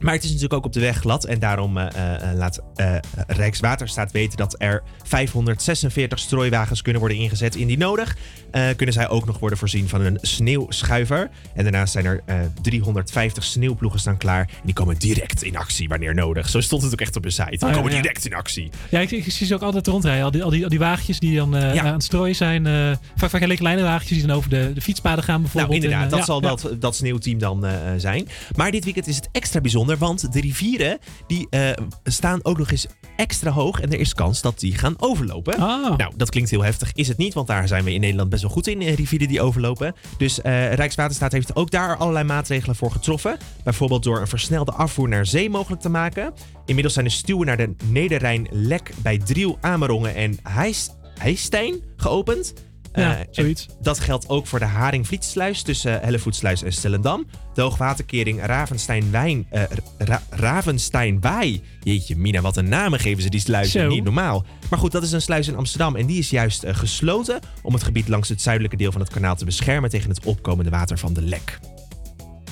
[0.00, 1.24] maar het is natuurlijk ook op de weg glad.
[1.24, 2.96] En daarom eh, eh, laat eh,
[3.26, 8.16] Rijkswaterstaat weten dat er 546 strooiwagens kunnen worden ingezet indien nodig.
[8.50, 11.30] Eh, kunnen zij ook nog worden voorzien van een sneeuwschuiver.
[11.54, 14.40] En daarnaast zijn er eh, 350 sneeuwploegen staan klaar.
[14.40, 16.48] En die komen direct in actie wanneer nodig.
[16.48, 17.48] Zo stond het ook echt op de site.
[17.50, 18.00] Die Ah, komen ja.
[18.02, 18.70] direct in actie.
[18.90, 20.24] Ja, ik, ik zie ze ook altijd rondrijden.
[20.24, 22.66] Al die, al die, al die wagentjes die dan eh, aan het strooien zijn.
[22.66, 22.72] eh
[23.16, 25.82] vaak, vaak hele kleine wagentjes die dan over de, de fietspaden gaan Nou, bijvoorbeeld.
[25.84, 28.28] inderdaad, En, dat eh, zal dat, dat sneeuwteam dan eh, zijn.
[28.56, 31.70] Maar dit weekend is het extra bijzonder, want de rivieren die eh,
[32.04, 32.86] staan ook nog eens
[33.16, 35.58] extra hoog en er is kans dat die gaan overlopen.
[35.58, 35.96] Ah.
[35.96, 36.92] Nou, dat klinkt heel heftig.
[36.94, 39.28] Is het niet, want daar zijn we in Nederland best wel goed in, eh, rivieren
[39.28, 39.94] die overlopen.
[40.18, 43.38] Dus eh, Rijkswaterstaat heeft ook daar allerlei maatregelen voor getroffen.
[43.64, 46.32] Bijvoorbeeld door een versnelde afvoer naar zee mogelijk te maken.
[46.64, 52.54] Inmiddels zijn de stuwen naar de Nederrijn-Lek bij Driel, Amerongen en Heis- Heistijn geopend.
[52.92, 53.66] Ja, Eh, zoiets.
[53.80, 57.26] Dat geldt ook voor de Haringvlietsluis tussen Hellevoetsluis en Stellendam.
[57.54, 59.46] De hoogwaterkering Ravenstein-Wijn...
[59.50, 59.62] eh,
[59.98, 61.62] Ra- Ravenstein-Waai.
[61.82, 63.80] Jeetje, Mina, wat een namen geven ze die sluizen.
[63.80, 63.88] Zo.
[63.88, 64.44] Niet normaal.
[64.70, 65.96] Maar goed, dat is een sluis in Amsterdam.
[65.96, 69.10] En die is juist eh, gesloten om het gebied langs het zuidelijke deel van het
[69.10, 71.58] kanaal te beschermen tegen het opkomende water van de Lek.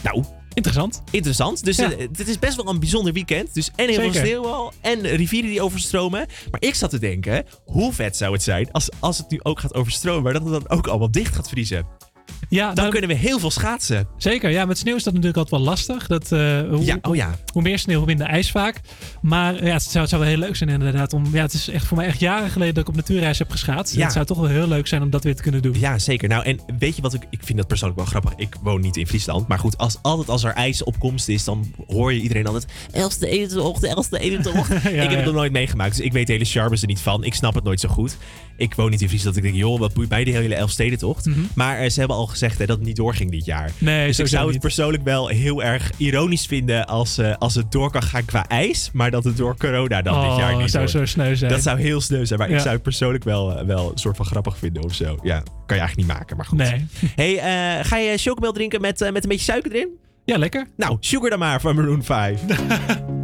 [0.02, 0.24] Nou,
[0.58, 1.02] Interessant.
[1.10, 1.64] Interessant.
[1.64, 1.92] Dus Ja.
[1.92, 3.54] eh, dit is best wel een bijzonder weekend.
[3.54, 4.26] Dus en heel veel Zeker.
[4.26, 4.72] sneeuw al.
[4.80, 6.26] En rivieren die overstromen.
[6.50, 9.60] Maar ik zat te denken, hoe vet zou het zijn als, als het nu ook
[9.60, 10.22] gaat overstromen.
[10.22, 11.86] Maar dat het dan ook allemaal dicht gaat vriezen.
[12.48, 14.08] Ja, Dan kunnen we heel veel schaatsen.
[14.16, 16.06] Zeker, ja, met sneeuw is dat natuurlijk altijd wel lastig.
[16.06, 17.34] Dat, eh, hoe, Ja, oh ja.
[17.52, 18.80] hoe meer sneeuw, hoe minder ijs vaak.
[19.20, 21.12] Maar ja, het zou, het zou wel heel leuk zijn inderdaad.
[21.12, 23.50] Om, ja, het is echt voor mij echt jaren geleden dat ik op natuurreis heb
[23.50, 23.94] geschaatst.
[23.94, 24.02] Ja.
[24.02, 25.78] Het zou toch wel heel leuk zijn om dat weer te kunnen doen.
[25.78, 26.28] Ja, zeker.
[26.28, 27.22] Nou, en weet je wat ik...
[27.30, 28.32] Ik vind dat persoonlijk wel grappig.
[28.36, 29.48] Ik woon niet in Friesland.
[29.48, 31.44] Maar goed, als, altijd als er ijs op komst is...
[31.44, 32.66] dan hoor je iedereen altijd...
[32.90, 35.10] Elfste, ene elfste, ene ik heb ja.
[35.10, 35.96] het nog nooit meegemaakt.
[35.96, 37.24] Dus ik weet de hele charmes er niet van.
[37.24, 38.16] Ik snap het nooit zo goed.
[38.56, 39.36] Ik woon niet in Friesland.
[39.36, 41.26] Ik denk, joh, wat boeit mij die hele Elfstedentocht?
[41.26, 41.38] Mhm.
[41.54, 43.70] Maar eh, ze hebben al gezegd hè, dat het niet doorging dit jaar.
[43.78, 44.60] Nee, dus ik zou het niet.
[44.60, 46.86] persoonlijk wel heel erg ironisch vinden...
[46.86, 48.90] als, eh, als het door kan gaan qua ijs...
[48.92, 51.50] maar dat het door corona dan dit jaar Oh, niet zou door- zo sneu zijn.
[51.50, 52.38] Dat zou heel sneu zijn.
[52.38, 55.18] Maar ik zou het persoonlijk wel, eh, wel een soort van grappig vinden of zo.
[55.22, 56.58] Ja, kan je eigenlijk niet maken, maar goed.
[56.58, 56.86] Nee.
[57.16, 59.88] Hey, eh, ga je chocomel drinken met, met een beetje suiker erin?
[60.24, 60.66] Ja, lekker.
[60.76, 62.40] Nou, sugar dan maar van Maroon 5.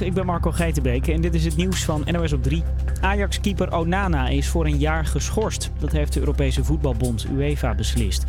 [0.00, 2.62] Ik ben Marco Geitenbeek en dit is het nieuws van NOS op 3.
[3.00, 5.70] Ajax-keeper Onana is voor een jaar geschorst.
[5.78, 8.24] Dat heeft de Europese voetbalbond UEFA beslist.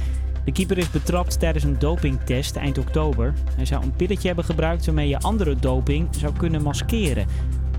[0.45, 3.33] De keeper is betrapt tijdens een dopingtest eind oktober.
[3.55, 7.27] Hij zou een pilletje hebben gebruikt waarmee je andere doping zou kunnen maskeren.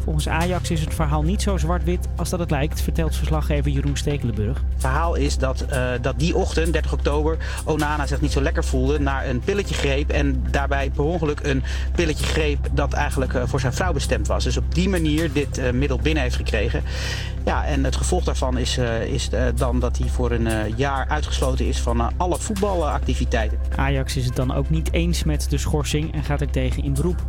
[0.05, 3.97] Volgens Ajax is het verhaal niet zo zwart-wit als dat het lijkt, vertelt verslaggever Jeroen
[3.97, 4.63] Stekelenburg.
[4.73, 8.65] Het verhaal is dat, eh, dat die ochtend, 30 oktober, Onana zich niet zo lekker
[8.65, 11.63] voelde, naar een pilletje greep en daarbij per ongeluk een
[11.95, 14.45] pilletje greep dat eigenlijk eh, voor zijn vrouw bestemd was.
[14.45, 16.83] Dus op die manier dit eh, middel binnen heeft gekregen.
[17.45, 21.79] Ja, en het gevolg daarvan is, is dan dat hij voor een jaar uitgesloten is
[21.79, 23.59] van alle voetbalactiviteiten.
[23.77, 26.95] Ajax is het dan ook niet eens met de schorsing en gaat er tegen in
[26.95, 27.23] beroep.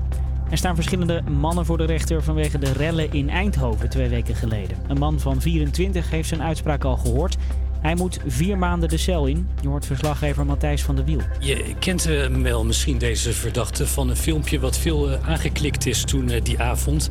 [0.52, 4.78] Er staan verschillende mannen voor de rechter vanwege de rellen in Eindhoven twee weken geleden.
[4.88, 7.38] Een man van 24 heeft zijn uitspraak al gehoord.
[7.82, 9.48] Hij moet vier maanden de cel in.
[9.62, 11.20] Je hoort verslaggever Matthijs van der Wiel.
[11.40, 16.04] Je kent hem wel misschien deze verdachte van een filmpje wat veel eh, aangeklikt is
[16.04, 17.10] toen eh, die avond.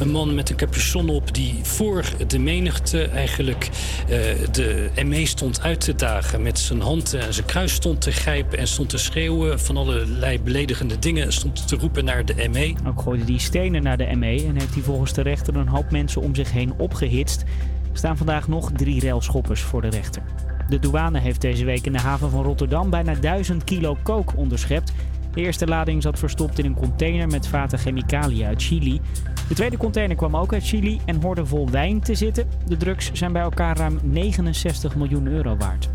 [0.00, 3.70] Een man met een capuchon op die voor de menigte eigenlijk
[4.08, 4.18] eh,
[4.52, 6.42] de ME stond uit te dagen.
[6.42, 9.60] Met zijn hand en zijn kruis stond te grijpen en stond te schreeuwen.
[9.60, 12.74] Van allerlei beledigende dingen stond te roepen naar de ME.
[12.86, 15.90] Ook gooide hij stenen naar de ME en heeft hij volgens de rechter een hoop
[15.90, 17.44] mensen om zich heen opgehitst.
[17.92, 20.22] Staan vandaag nog drie railschoppers voor de rechter.
[20.68, 24.92] De douane heeft deze week in de haven van Rotterdam bijna 1000 kilo kook onderschept.
[25.32, 29.00] De eerste lading zat verstopt in een container met vaten chemicaliën uit Chili.
[29.48, 32.48] De tweede container kwam ook uit Chili en hoorde vol wijn te zitten.
[32.66, 35.90] De drugs zijn bij elkaar ruim 69 miljoen euro waard.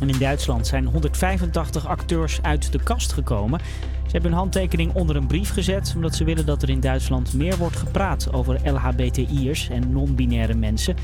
[0.00, 3.60] En in Duitsland zijn 185 acteurs uit de kast gekomen.
[4.10, 7.34] Ze hebben hun handtekening onder een brief gezet omdat ze willen dat er in Duitsland
[7.34, 10.96] meer wordt gepraat over LHBTI'ers en non-binaire mensen.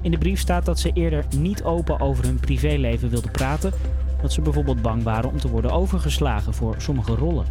[0.00, 3.72] In de brief staat dat ze eerder niet open over hun privéleven wilden praten,
[4.22, 7.46] dat ze bijvoorbeeld bang waren om te worden overgeslagen voor sommige rollen.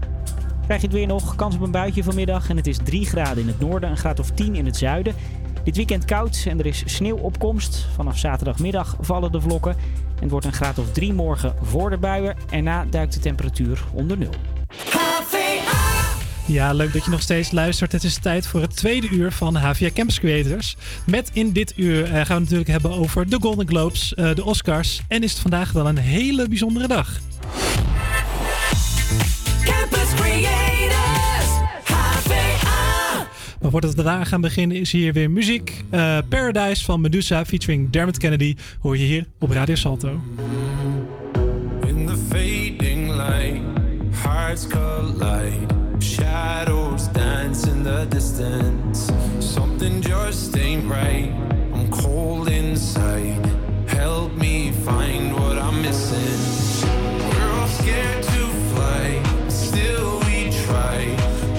[0.66, 1.36] Krijg je het weer nog?
[1.36, 4.20] Kans op een buitje vanmiddag en het is 3 graden in het noorden, een graad
[4.20, 5.16] of 10 in het zuiden.
[5.64, 7.88] Dit weekend koud en er is sneeuwopkomst.
[7.96, 9.72] Vanaf zaterdagmiddag vallen de vlokken
[10.16, 12.36] en het wordt een graad of 3 morgen voor de buien.
[12.50, 14.34] Erna duikt de temperatuur onder nul.
[16.48, 17.92] Ja, leuk dat je nog steeds luistert.
[17.92, 20.76] Het is tijd voor het tweede uur van HVA Campus Creators.
[21.06, 24.36] Met in dit uur eh, gaan we het natuurlijk hebben over de Golden Globes, eh,
[24.36, 25.02] de Oscars.
[25.08, 27.20] En is het vandaag wel een hele bijzondere dag.
[29.64, 31.50] Campus Creators,
[31.84, 33.28] HVA.
[33.62, 35.84] Maar voordat we daar gaan beginnen is hier weer muziek.
[35.90, 40.22] Eh, Paradise van Medusa featuring Dermot Kennedy hoor je hier op Radio Salto.
[44.48, 45.68] Hearts collide.
[46.02, 49.12] Shadows dance in the distance.
[49.42, 51.34] Something just ain't right.
[51.74, 53.46] I'm cold inside.
[53.88, 56.40] Help me find what I'm missing.
[57.30, 59.06] We're all scared to fly,
[59.50, 61.00] still we try.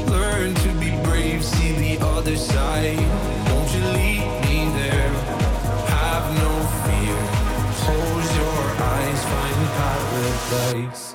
[0.06, 2.96] Learn to be brave, see the other side.
[3.48, 5.12] Won't you lead me there?
[5.92, 6.52] Have no
[6.84, 7.18] fear.
[7.82, 8.64] Close your
[8.94, 11.07] eyes, find paradise.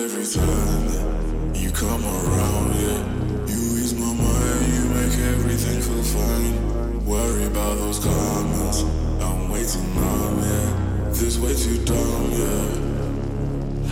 [0.00, 3.00] Every time you come around, yeah.
[3.46, 7.04] You ease my mind, you make everything feel fine.
[7.04, 8.82] Worry about those comments,
[9.20, 11.10] I'm way too numb, yeah.
[11.12, 12.90] This way too dumb, yeah.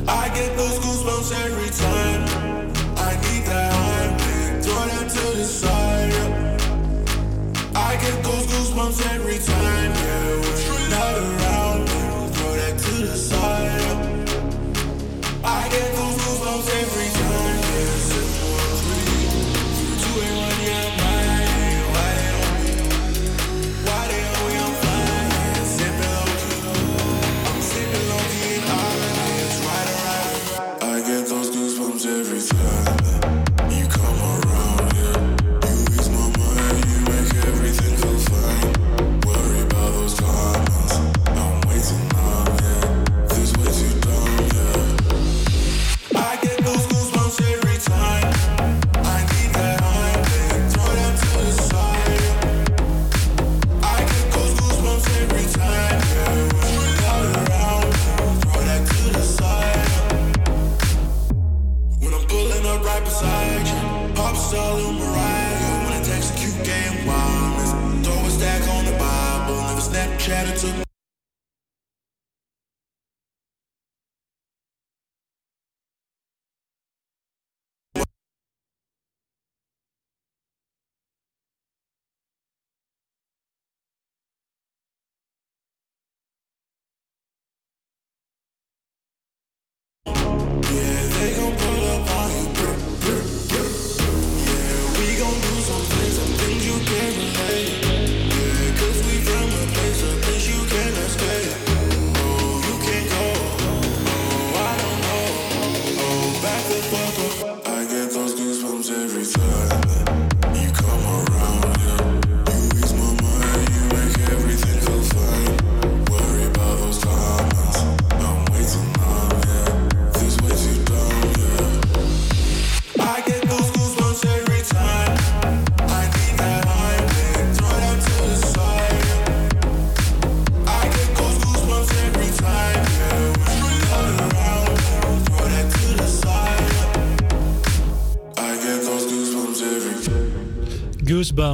[0.08, 2.22] I get those goosebumps every time.
[2.96, 4.10] I need that high.
[4.62, 6.56] Throw that to the side, yeah.
[7.74, 9.69] I get those goosebumps every time,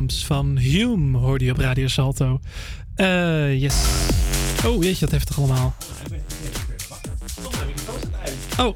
[0.05, 2.40] Van Hume hoorde je op Radio Salto.
[2.94, 3.74] Eh, yes.
[4.64, 5.74] Oh, jeetje, dat heftig allemaal.
[8.59, 8.73] Oh.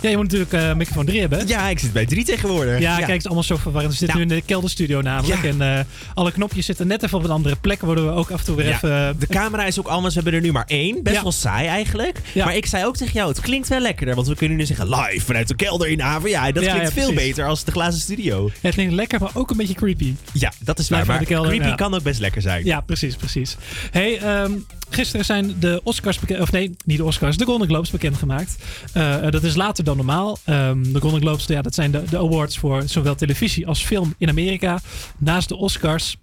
[0.00, 1.46] Ja, je moet natuurlijk eh microfoon 3 hebben.
[1.46, 2.80] Ja, ik zit bij 3 tegenwoordig.
[2.80, 3.92] Ja, kijk, het is allemaal zo verwarrend.
[3.92, 5.42] We zitten nu in de kelderstudio namelijk.
[5.42, 5.48] Ja.
[5.48, 5.84] En eh,
[6.14, 7.80] alle knopjes zitten net even op een andere plek.
[7.80, 9.08] Worden we ook af en toe weer Ja, even...
[9.08, 10.14] eh, de camera is ook anders.
[10.14, 11.02] We hebben er nu maar één.
[11.02, 12.18] Best wel saai eigenlijk.
[12.34, 14.14] Maar ik zei ook tegen jou, het klinkt wel lekkerder.
[14.14, 16.30] Want we kunnen nu zeggen live vanuit de kelder in Haven.
[16.30, 18.50] Ja, dat klinkt veel beter als de glazen studio.
[18.60, 20.14] Het klinkt lekker, maar ook een beetje creepy.
[20.32, 21.06] Ja, dat is Live waar.
[21.10, 22.64] Maar de kelder, creepy kan ook best lekker zijn.
[22.64, 23.56] Ja, precies, precies.
[23.90, 24.52] Hey, ehm,
[24.90, 28.56] gisteren zijn de Oscars bekend, of nee, niet de Oscars, de Golden Globes bekendgemaakt.
[28.92, 30.38] Eh, dat is later dan normaal.
[30.44, 34.14] Ehm, de Golden Globes, ja, dat zijn de, de awards voor zowel televisie als film
[34.18, 34.80] in Amerika.
[35.18, 36.16] Naast de Oscars.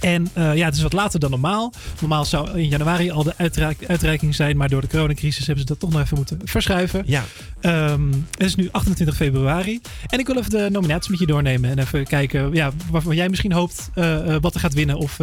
[0.00, 1.72] En eh, ja, het is wat later dan normaal.
[2.00, 5.66] Normaal zou in januari al de uitreik- uitreiking zijn, maar door de coronacrisis hebben ze
[5.66, 7.02] dat toch nog even moeten verschuiven.
[7.06, 7.24] Ja.
[7.60, 9.80] Ehm, het is nu 28 februari.
[10.06, 11.70] En ik wil even de nominaties met je doornemen.
[11.70, 14.96] En even kijken ja, waarvan jij misschien hoopt eh, eh, wat er gaat winnen.
[14.96, 15.16] Of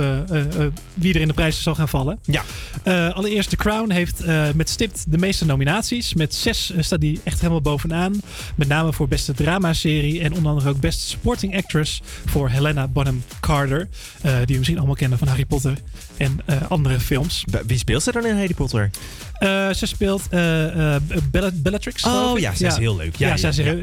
[0.94, 2.20] wie er in de prijzen zal gaan vallen.
[2.24, 2.44] Ja.
[3.14, 4.26] Allereerst The Crown heeft
[4.56, 6.14] met stipt de meeste nominaties.
[6.14, 8.22] Met zes staat die echt helemaal bovenaan.
[8.56, 10.22] Met name voor beste dramaserie.
[10.22, 13.88] En onder andere ook beste supporting actress voor Helena Bonham Carter.
[14.48, 15.74] Die we misschien allemaal kennen van Harry Potter
[16.18, 17.44] en eh, andere films.
[17.66, 18.90] Wie speelt ze dan in Harry Potter?
[19.34, 20.96] Eh, ze speelt eh,
[21.32, 22.04] Bella- Bellatrix.
[22.04, 23.16] Oh, ja, zij is heel leuk.
[23.16, 23.36] Ja,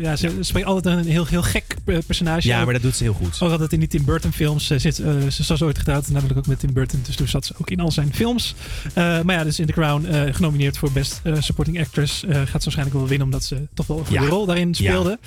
[0.02, 1.76] Ja, ze spreekt altijd een heel, heel gek
[2.06, 2.48] personage.
[2.48, 3.40] Ja, maar dat doet ze heel goed.
[3.40, 4.94] Ook altijd in die Tim Burton films zit.
[4.94, 7.00] ze was ooit getrouwd, namelijk ook met Tim Burton.
[7.06, 8.54] Dus toen zat ze ook in al zijn films.
[8.94, 12.20] Maar ja, dus in The Crown genomineerd voor Best Supporting Actress.
[12.28, 15.18] gaat ze waarschijnlijk wel winnen, omdat ze toch wel een goede rol daarin speelde.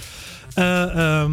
[0.54, 1.32] Ehm,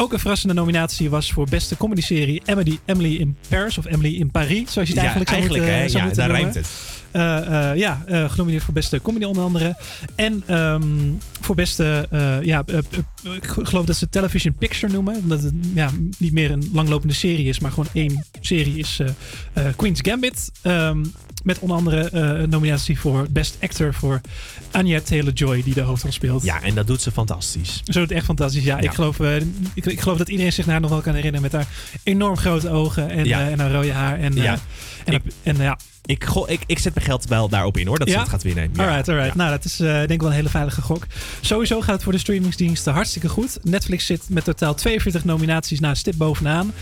[0.00, 4.30] ook een verrassende nominatie was voor beste comedyserie Emily, Emily in Paris of Emily in
[4.30, 5.88] Paris, zoals je het Ja, eigenlijk zou eigenlijk, moeten, hè?
[5.88, 6.52] zou Ja, moeten daar noemen.
[6.52, 6.96] rijmt het.
[7.10, 9.76] Eh, eh, ja, eh, genomineerd voor beste comedy onder andere.
[10.14, 10.82] En ehm,
[11.40, 15.16] voor beste, eh, ja, eh, eh, ik geloof dat ze television picture noemen.
[15.16, 19.08] Omdat het ja, niet meer een langlopende serie is, maar gewoon één serie is eh,
[19.66, 20.50] eh, Queen's Gambit.
[20.62, 21.04] Ehm,
[21.48, 24.20] met onder andere eh, een nominatie voor best actor voor
[24.70, 26.42] Anya Taylor-Joy, die de hoofdrol speelt.
[26.42, 27.74] Ja, en dat doet ze fantastisch.
[27.84, 28.64] Zo doet het echt fantastisch.
[28.64, 28.82] Ja, Ja.
[28.82, 29.36] Ik, geloof, eh,
[29.74, 31.66] ik, ik geloof dat iedereen zich daar nog wel kan herinneren met haar
[32.02, 33.40] enorm grote ogen en, Ja.
[33.40, 34.18] eh, en haar rode haar.
[34.20, 34.58] En, Ja.
[35.04, 38.14] en, en ja, Ik, ik, ik zet mijn geld wel daarop in hoor, dat ze
[38.14, 38.20] Ja?
[38.20, 38.70] het gaat winnen.
[38.72, 38.82] Ja.
[38.86, 39.34] Alright, alright.
[39.34, 41.06] Nou, dat is denk ik wel een hele veilige gok.
[41.40, 43.58] Sowieso gaat het voor de streamingsdiensten hartstikke goed.
[43.62, 46.72] Netflix zit met totaal 42 nominaties na stip bovenaan.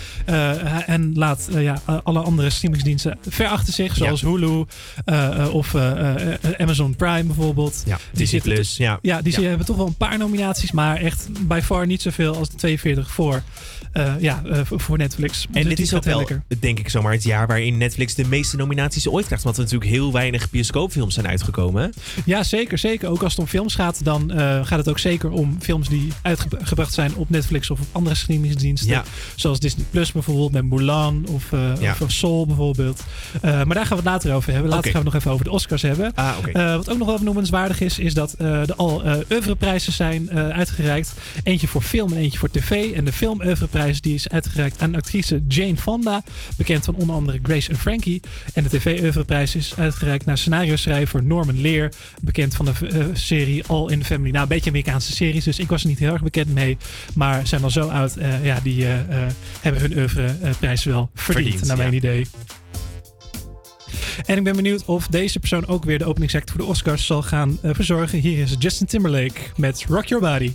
[0.87, 3.97] En laat ja, alle andere streamingsdiensten ver achter zich.
[3.97, 4.56] Zoals Hulu
[5.05, 6.15] eh, eh, of eh,
[6.59, 7.83] Amazon Prime bijvoorbeeld.
[7.87, 8.99] Ja, Disney zitten- Plus, ja.
[9.03, 9.49] Ja, die Ja.
[9.49, 10.73] hebben toch wel een paar nominaties.
[10.73, 13.43] Maar echt by far niet zoveel als de 42 voor,
[14.21, 15.47] ja, voor- Netflix.
[15.47, 16.43] En Dus dit die is ook wel, lekker.
[16.61, 19.45] denk ik, zomaar het jaar waarin Netflix de meeste nominaties ooit krijgt.
[19.45, 21.93] Want er natuurlijk heel weinig bioscoopfilms zijn uitgekomen.
[22.25, 23.09] Ja, zeker, zeker.
[23.09, 24.31] Ook als het om films gaat, dan
[24.65, 28.89] gaat het ook zeker om films die uitgebracht zijn op Netflix of op andere streamingsdiensten.
[28.91, 29.05] Ja.
[29.35, 31.45] Zoals Disney Plus bijvoorbeeld met Mulan of,
[31.81, 31.97] Ja.
[32.01, 33.03] of Soul bijvoorbeeld.
[33.43, 34.71] Maar daar gaan we het later over hebben.
[34.71, 36.13] Later gaan we nog even over de Oscars hebben.
[36.15, 36.35] Ah.
[36.53, 40.31] Eh, wat ook nog wel benoemenswaardig is, is dat eh er al eh oeuvreprijzen zijn
[40.31, 41.13] uitgereikt.
[41.43, 42.93] Eentje voor film en eentje voor tv.
[42.93, 46.23] En de film oeuvreprijs die is uitgereikt aan actrice Jane Fonda.
[46.57, 48.21] Bekend van onder andere Grace en Frankie.
[48.55, 51.91] En de tv oeuvreprijs is uitgereikt naar scenario schrijver Norman Lear.
[52.23, 54.31] Bekend van de serie All in the Family.
[54.31, 56.77] Nou, een beetje Amerikaanse series, dus ik was er niet heel erg bekend mee.
[57.15, 58.85] Maar zijn al zo oud, ja, die
[59.61, 61.97] hebben hun oeuvreprijs wel verdiend, Verdiend, naar mijn ja.
[61.97, 62.27] idee.
[64.27, 67.23] En ik ben benieuwd of deze persoon ook weer de openingsact voor de Oscars zal
[67.23, 68.19] gaan eh, verzorgen.
[68.19, 70.55] Hier is Justin Timberlake met Rock Your Body.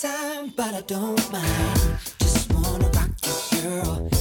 [0.00, 1.98] Time, but I don't mind.
[2.20, 4.17] Just wanna rock you, girl.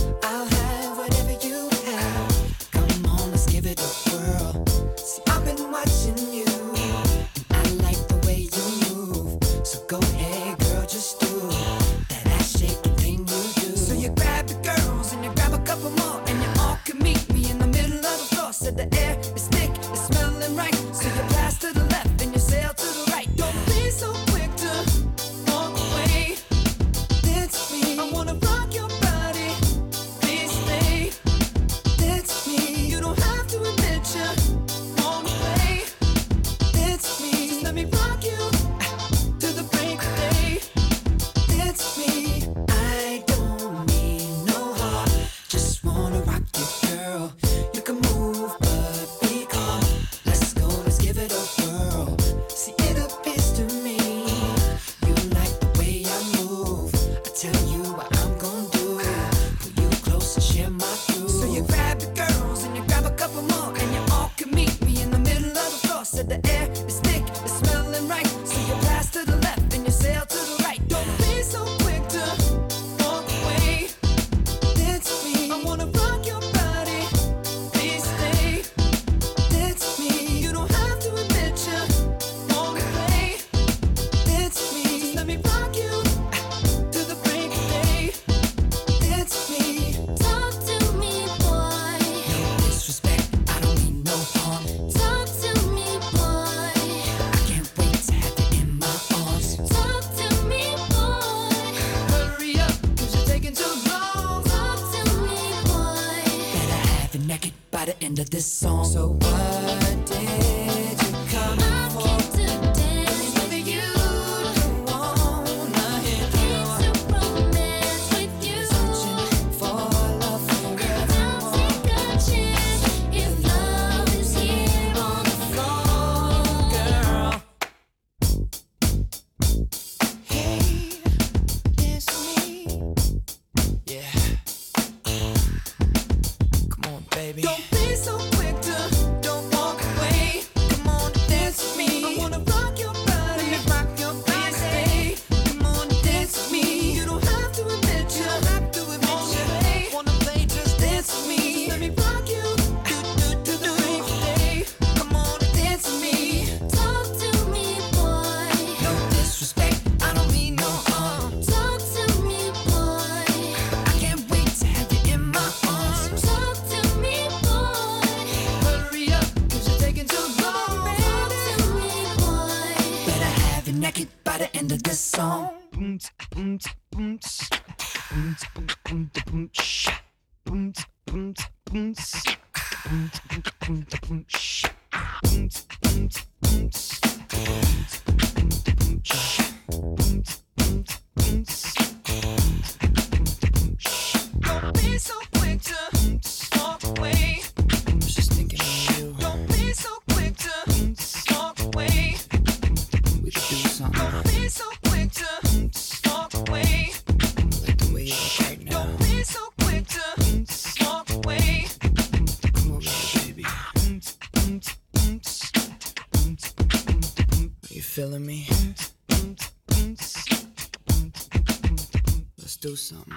[222.77, 223.11] Something.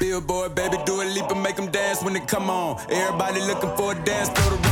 [0.00, 2.80] Billboard, baby, do a leap and make them dance when they come on.
[2.90, 4.71] Everybody looking for a dance floor to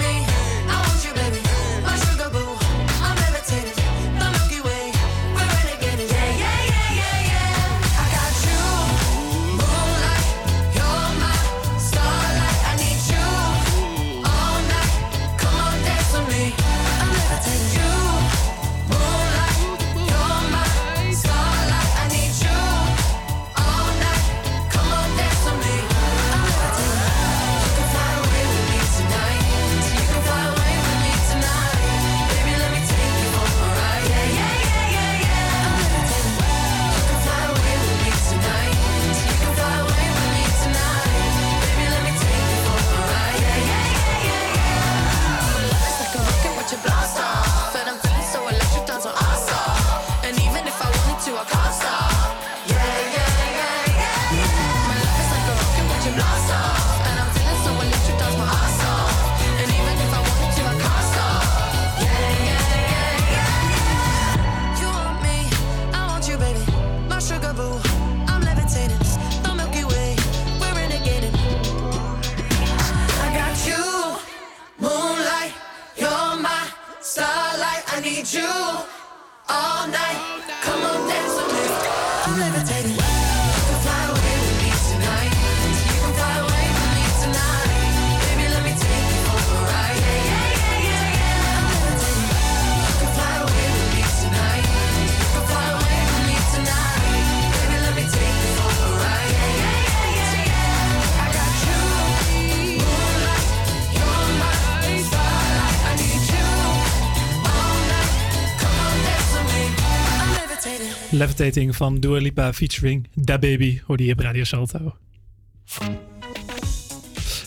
[111.21, 111.75] levitating.
[111.75, 114.95] Van Dua Lipa featuring Da Baby hoorde je op Radio Salto.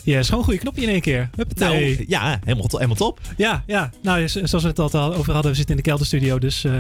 [0.05, 1.31] Ja, is gewoon een goede knopje in één keer.
[1.37, 1.95] Huppatee.
[1.95, 3.21] Nou, ja, helemaal, to- helemaal top.
[3.37, 3.91] Ja, ja.
[4.03, 6.39] Nou, zoals we het al over hadden, we zitten in de kelderstudio.
[6.39, 6.73] Dus eh,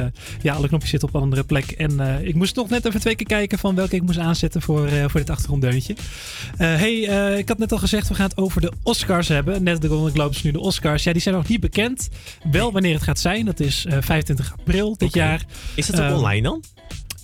[0.43, 1.71] ja, alle knopjes zitten op een andere plek.
[1.71, 4.63] En eh, ik moest nog net even twee keer kijken van welke ik moest aanzetten
[4.63, 5.95] voor, eh, voor dit achtergronddeuntje.
[6.57, 6.93] Hey,
[7.39, 9.63] ik had net al gezegd, we gaan het over de Oscars hebben.
[9.63, 11.03] Net de Golden Globes, nu de Oscars.
[11.05, 12.09] Ja, die zijn nog niet bekend.
[12.51, 13.45] Wel wanneer het gaat zijn.
[13.45, 15.45] Dat is eh, 25 april dit jaar.
[15.75, 16.63] Is dat ook online dan?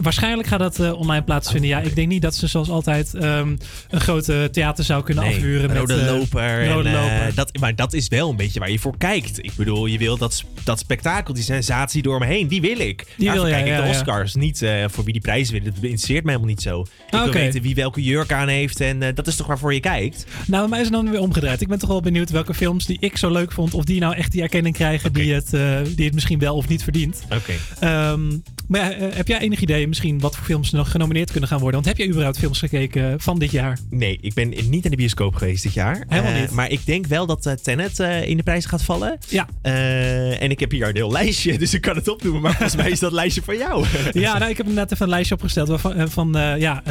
[0.03, 1.69] Waarschijnlijk gaat dat eh, online plaatsvinden.
[1.71, 3.57] Ja, ik denk niet dat ze zoals altijd ehm,
[3.91, 5.75] een grote theaterzaal kunnen Nee, afhuren.
[5.77, 6.69] rode met, eh, loper.
[6.69, 7.35] Rode en, eh, loper.
[7.35, 9.45] dat, maar dat is wel een beetje waar je voor kijkt.
[9.45, 13.07] Ik bedoel, je wil dat, dat spektakel, die sensatie door me heen, die wil ik.
[13.17, 13.91] Die Daarvoor wil kijk ik ja, de ja.
[13.91, 14.35] Oscars.
[14.35, 15.75] Niet voor wie die prijzen winnen.
[15.75, 16.81] Dat interesseert mij helemaal niet zo.
[16.81, 17.39] Ik Ah, wil oké.
[17.39, 18.81] weten wie welke jurk aan heeft.
[18.81, 20.25] En dat is toch waarvoor je kijkt?
[20.47, 21.61] Nou, bij mij is het dan weer omgedraaid.
[21.61, 24.15] Ik ben toch wel benieuwd welke films die ik zo leuk vond, of die nou
[24.15, 25.51] echt die erkenning krijgen die, het,
[25.97, 27.23] die het misschien wel of niet verdient.
[27.33, 27.53] Oké.
[27.81, 31.83] Ehm, maar heb jij enig idee misschien wat voor films nog genomineerd kunnen gaan worden?
[31.83, 33.79] Want heb je überhaupt films gekeken van dit jaar?
[33.91, 36.05] Nee, ik ben niet naar de bioscoop geweest dit jaar.
[36.09, 36.51] Helemaal Eh, niet.
[36.51, 39.19] maar ik denk wel dat eh, Tenet eh, in de prijs gaat vallen.
[39.29, 39.49] Ja.
[39.63, 42.41] En ik heb hier een heel lijstje, dus ik kan het opnoemen.
[42.43, 43.85] Maar volgens mij is dat lijstje voor jou.
[44.13, 46.83] Ja, nou, ik heb net even een lijstje opgesteld waarvan, van ja,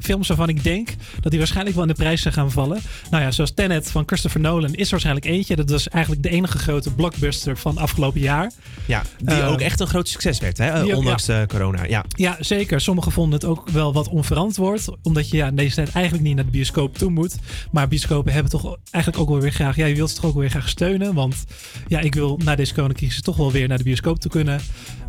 [0.00, 0.88] films waarvan ik denk
[1.20, 2.80] dat die waarschijnlijk wel in de prijs gaan vallen.
[3.10, 5.56] Nou ja, zoals Tenet van Christopher Nolan is waarschijnlijk eentje.
[5.56, 8.50] Dat was eigenlijk de enige grote blockbuster van afgelopen jaar.
[8.86, 10.82] Ja, die ook echt een groot succes werd, hè?
[10.82, 11.46] ook- ondanks ja.
[11.46, 11.84] corona.
[11.84, 12.04] Ja.
[12.16, 12.80] Ja, zeker.
[12.80, 14.88] Sommigen vonden het ook wel wat onverantwoord.
[15.02, 17.36] Omdat je ja, in deze tijd eigenlijk niet naar de bioscoop toe moet.
[17.70, 19.76] Maar bioscopen hebben toch eigenlijk ook wel weer graag...
[19.76, 21.14] Ja, je wilt ze toch ook weer graag steunen.
[21.14, 21.44] Want
[21.86, 24.60] ja, ik wil na deze coronacrisis toch wel weer naar de bioscoop toe kunnen.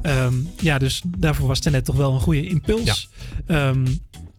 [0.02, 3.10] Ehm, ja, dus daarvoor was Tenet toch wel een goede impuls.
[3.48, 3.86] Ehm,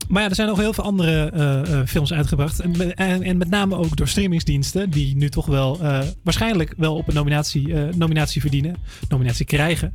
[0.08, 2.60] maar ja, er zijn nog heel veel andere eh, eh, films uitgebracht.
[2.60, 4.90] En, met- en, en met name ook door streamingsdiensten.
[4.90, 8.76] Die nu toch wel eh, waarschijnlijk wel op een nominatie, nominatie verdienen.
[9.08, 9.94] Nominatie krijgen.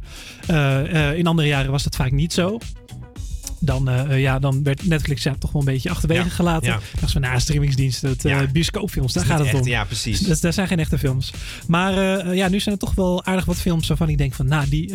[1.16, 2.58] In andere jaren was dat vaak niet zo.
[3.62, 6.68] Dan, ja, dan werd Netflix ja, toch wel een beetje achterwege Ja, gelaten.
[6.68, 6.80] ja.
[7.00, 9.68] Dacht ze, nou, streamingsdiensten, het, bioscoopfilms, daar gaat het echt, om.
[9.68, 10.20] ja, precies.
[10.20, 11.34] Dus daar zijn geen echte films.
[11.68, 11.94] Maar
[12.36, 14.94] ja, nu zijn er toch wel aardig wat films waarvan ik denk van, nou, die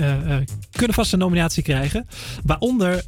[0.71, 2.07] kunnen vast een nominatie krijgen.
[2.45, 3.05] Waaronder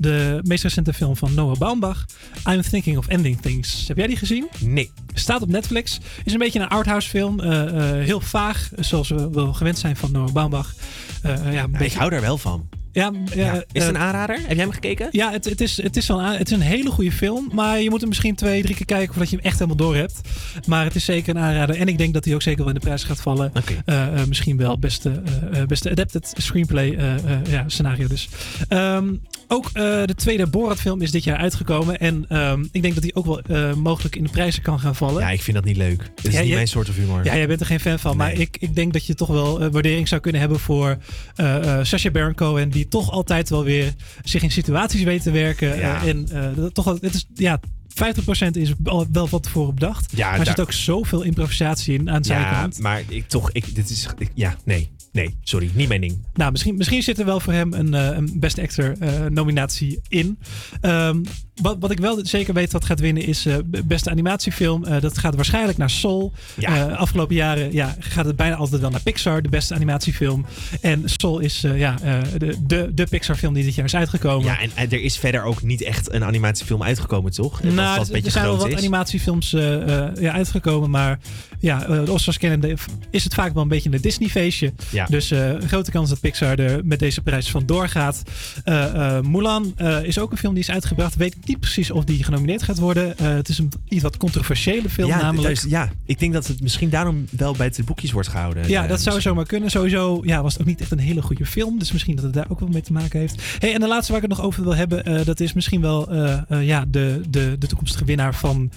[0.00, 2.04] de meest recente film van Noah Baumbach,
[2.48, 3.88] I'm Thinking of Ending Things.
[3.88, 4.48] Heb jij die gezien?
[4.58, 4.90] Nee.
[5.14, 5.98] Staat op Netflix.
[6.24, 7.40] Is een beetje een arthouse film.
[7.40, 10.74] eh, eh, heel vaag, zoals we wel gewend zijn van Noah Baumbach.
[11.22, 12.68] Eh, ja, een Ik beetje, hou daar wel van.
[13.00, 13.54] Ja, Ja.
[13.54, 14.36] ja, Is het een eh, aanrader?
[14.36, 15.08] Heb jij hem gekeken?
[15.10, 17.48] ja, het, het, is, het, is wel een, het is een hele goede film.
[17.52, 19.96] Maar je moet hem misschien twee, drie keer kijken voordat je hem echt helemaal door
[19.96, 20.20] hebt.
[20.66, 21.76] Maar het is zeker een aanrader.
[21.76, 23.52] En ik denk dat hij ook zeker wel in de prijs gaat vallen.
[23.84, 27.20] Eh, eh, misschien wel beste, eh, eh, beste adapted screenplay eh, eh,
[27.50, 28.28] ja, scenario dus.
[28.68, 29.08] Ehm,
[29.48, 29.72] ook eh,
[30.04, 31.98] de tweede Borat film is dit jaar uitgekomen.
[31.98, 34.94] En ehm, ik denk dat hij ook wel eh, mogelijk in de prijzen kan gaan
[34.96, 35.22] vallen.
[35.22, 35.98] Ja, ik vind dat niet leuk.
[36.14, 37.24] Dat is Ja, niet je- mijn soort of humor.
[37.24, 38.16] Ja, jij bent er geen fan van.
[38.16, 40.96] Maar ik, ik denk dat je toch wel eh, waardering zou kunnen hebben voor
[41.36, 42.70] eh eh Sacha Baron Cohen.
[42.70, 43.94] Die toch altijd wel weer
[44.24, 45.76] zich in situaties weet te werken.
[45.78, 46.02] Ja.
[46.02, 48.72] Eh, en eh, toch het is, ja, 50% is
[49.12, 50.12] wel wat tevoren bedacht.
[50.16, 52.78] Ja, maar er zit ook zoveel improvisatie in aan zijn Ja, kant.
[52.78, 56.24] maar ik toch, ik, dit is, ik- ja, nee, nee, sorry, niet mijn ding.
[56.34, 60.00] Nou, misschien, misschien zit er wel voor hem een, eh, een Best Actor eh, nominatie
[60.08, 60.38] in.
[60.80, 61.22] Ehm,
[61.54, 63.56] wat, wat ik wel zeker weet wat gaat winnen is eh,
[63.86, 64.84] beste animatiefilm.
[65.00, 66.32] Dat gaat waarschijnlijk naar Soul.
[66.58, 66.86] Ja.
[66.86, 70.46] Afgelopen jaren ja, gaat het bijna altijd wel naar Pixar, de beste animatiefilm.
[70.80, 71.96] En Soul is ja,
[72.38, 74.46] de, de, de Pixar film die dit jaar is uitgekomen.
[74.46, 77.60] Ja, en, en er is verder ook niet echt een animatiefilm uitgekomen, toch?
[77.60, 78.76] Dat Nou, dat er- een beetje er zijn wel wat is.
[78.76, 81.18] animatiefilms ja, uitgekomen, maar
[81.60, 82.78] ja, eh, de Oscars kennen
[83.10, 84.72] is het vaak wel een beetje een Disney-feestje.
[84.90, 85.06] Ja.
[85.06, 88.22] Dus eh, een grote kans dat Pixar er met deze prijs vandoor gaat.
[88.64, 91.16] Eh, Mulan is ook een film die is uitgebracht.
[91.16, 93.14] Weet ik niet precies of die genomineerd gaat worden.
[93.22, 95.54] Het is een iets wat controversiële film ja, namelijk.
[95.54, 98.68] dus- ja, ik denk dat het misschien daarom wel bij de boekjes wordt gehouden.
[98.68, 99.70] Ja, dat zou zomaar kunnen.
[99.70, 101.78] Sowieso ja, was het ook niet echt een hele goede film.
[101.78, 103.42] Dus misschien dat het daar ook wel mee te maken heeft.
[103.58, 105.24] Hey, en de laatste waar ik het nog over wil hebben.
[105.24, 106.14] dat is misschien wel
[106.60, 108.70] ja, de, de, de toekomstige winnaar van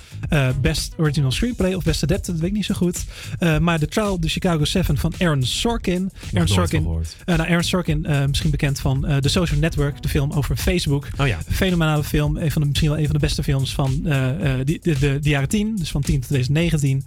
[0.61, 2.26] Best Original Screenplay of Best Adapted.
[2.26, 3.03] Dat weet ik niet zo goed.
[3.39, 5.93] Eh, maar The Trial of the Chicago 7 van Aaron Sorkin.
[5.93, 7.15] Aaron nooit Sorkin, van gehoord.
[7.25, 10.01] eh, nou, Aaron Sorkin, eh, misschien bekend van eh The Social Network.
[10.01, 11.07] De film over Facebook.
[11.17, 11.39] Oh ja.
[11.51, 12.37] Fenomenale film.
[12.37, 14.99] Een van de, misschien wel een van de beste films van eh, eh, die, de,
[14.99, 15.75] de, de jaren 10.
[15.75, 17.03] Dus van 10 tot 2019.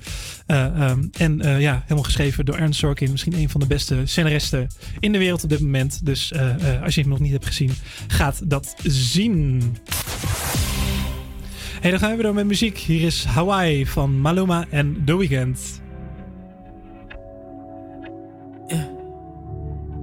[0.47, 3.11] Eh, ehm, en eh, ja, helemaal geschreven door Aaron Sorkin.
[3.11, 4.69] Misschien een van de beste scenaristen
[5.01, 6.01] in de wereld op dit moment.
[6.07, 7.71] Dus eh, eh, als je hem nog niet hebt gezien,
[8.07, 9.63] gaat dat zien.
[11.87, 12.79] Hey, dan gaan we weer door met muziek.
[12.79, 15.81] Hier is Hawaii van Maluma en The Weeknd.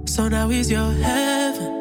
[0.04, 1.72] So now he's your heaven.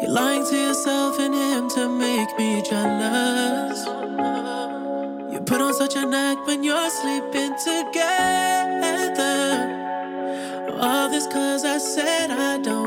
[0.00, 3.84] You're lying to yourself and him to make me jealous.
[5.32, 9.00] You put on such an act when you're sleeping together.
[10.80, 12.81] All this cause I said I don't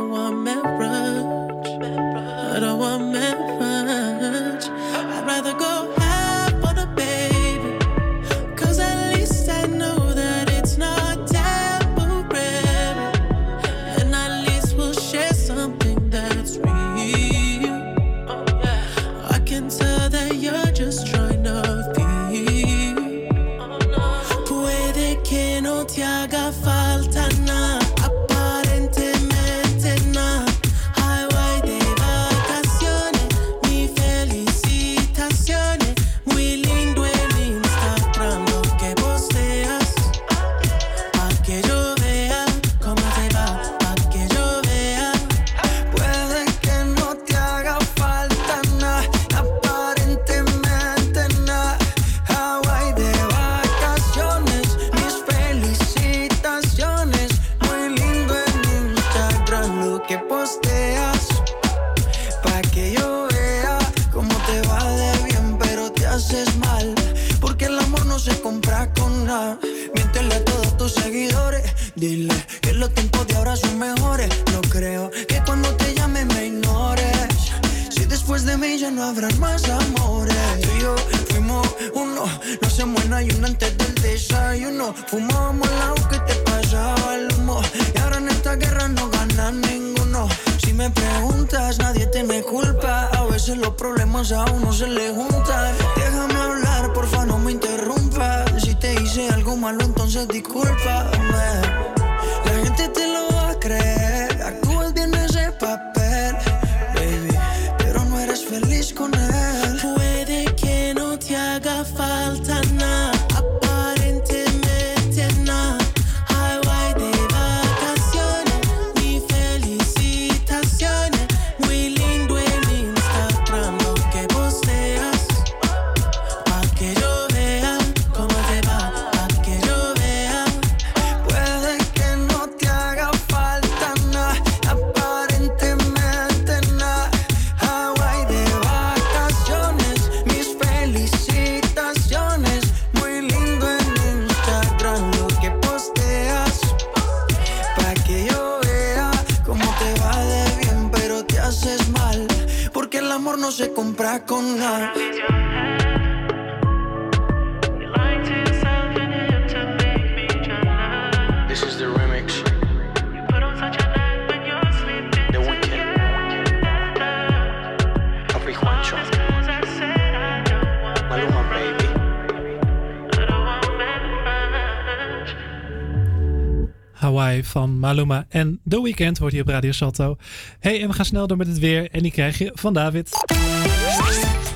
[178.97, 180.17] Weeknd wordt hier op Radio Salto.
[180.59, 181.91] Hey, en we gaan snel door met het weer.
[181.91, 183.09] En die krijg je van David.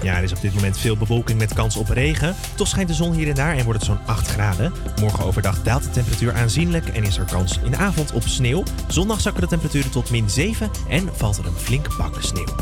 [0.04, 2.36] Ja, er is op dit moment veel bewolking met kans op regen.
[2.56, 4.74] Toch schijnt de zon hier en daar en wordt het zo'n 8 graden.
[5.00, 8.64] Morgen overdag daalt de temperatuur aanzienlijk en is er kans in de avond op sneeuw.
[8.88, 12.56] Zondag zakken de temperaturen tot min 7 en valt er een flink pak sneeuw.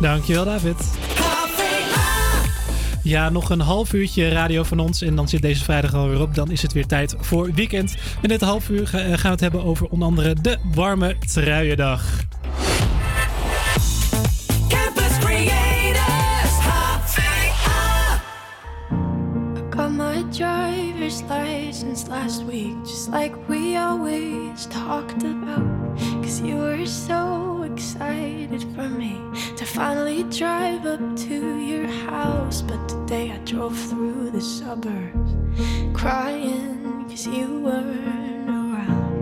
[0.00, 0.76] Dankjewel, David.
[3.12, 6.34] Ja, nog een half uurtje radio van ons en dan zit deze vrijdag alweer op.
[6.34, 7.96] Dan is het weer tijd voor weekend.
[8.22, 12.04] En dit half uur eh, gaan we het hebben over onder andere de warme truiendag.
[14.68, 18.20] Campus Creators, HVA.
[19.70, 26.00] Got my driver's license last week, just like we always talked about.
[26.22, 29.18] Cause you were so excited for me
[29.56, 32.60] to finally drive up to your house.
[32.60, 35.32] But today I drove through the suburbs
[35.94, 39.12] crying cause you weren't around.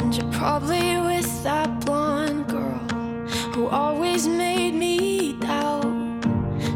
[0.00, 2.84] And you're probably with that blonde girl
[3.54, 6.24] who always made me doubt.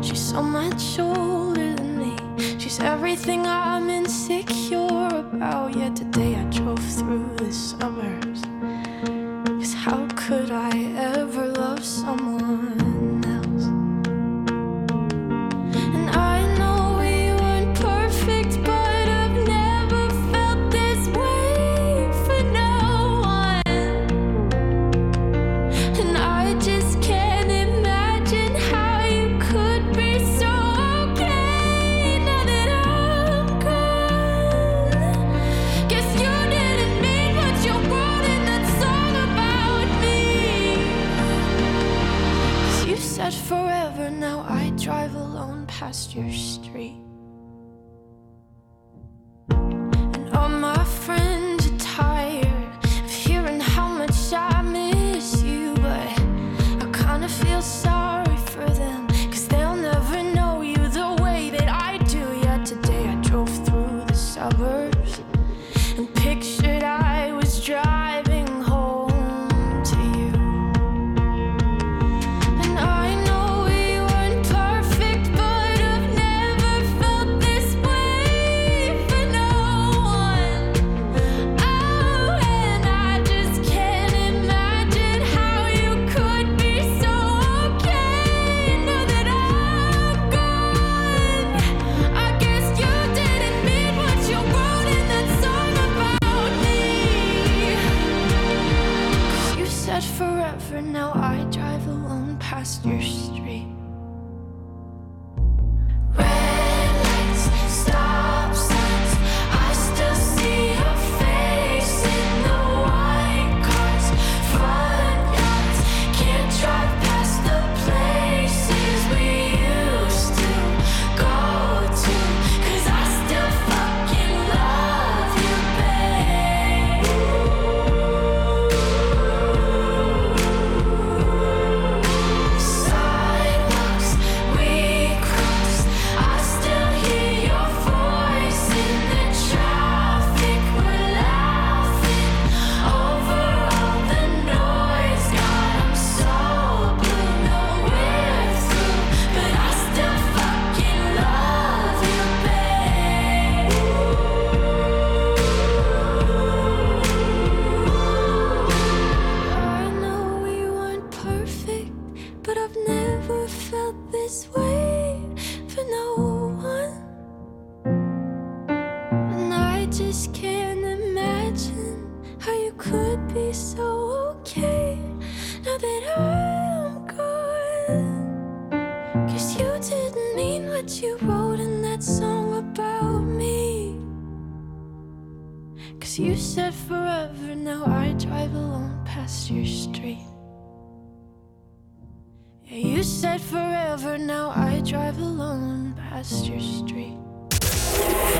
[0.03, 2.17] She's so much older than me.
[2.59, 3.78] She's everything I'm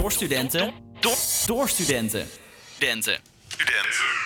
[0.01, 0.73] Door studenten.
[1.01, 1.17] Door,
[1.47, 2.27] door studenten.
[2.75, 3.19] Studenten.
[3.49, 4.18] Studenten.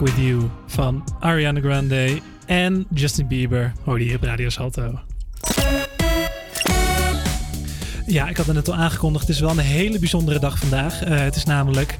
[0.00, 5.00] With You van Ariana Grande en Justin Bieber hoorde je op Radio Salto.
[8.10, 9.26] ja, ik had het net al aangekondigd.
[9.26, 11.02] Het is wel een hele bijzondere dag vandaag.
[11.02, 11.98] Eh, het is namelijk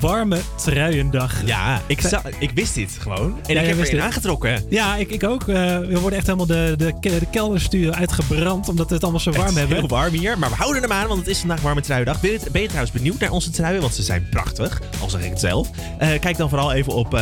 [0.00, 1.46] warme truiendag.
[1.46, 2.02] Ja, ik,
[2.38, 3.38] ik wist dit gewoon.
[3.46, 4.64] En ik heb er een aangetrokken.
[4.68, 5.48] Ja, ik, ik ook.
[5.48, 8.68] Eh, we worden echt helemaal de, de, de kelderstuur uitgebrand.
[8.68, 9.76] Omdat we het allemaal zo warm het is hebben.
[9.78, 10.38] Heel warm hier.
[10.38, 12.20] Maar we houden hem aan, want het is vandaag warme truiendag.
[12.20, 13.80] Ben je, trouwens benieuwd naar onze truien?
[13.80, 14.80] Want ze zijn prachtig.
[15.00, 15.70] Al zeg ik het zelf.
[15.98, 17.20] Eh, kijk dan vooral even op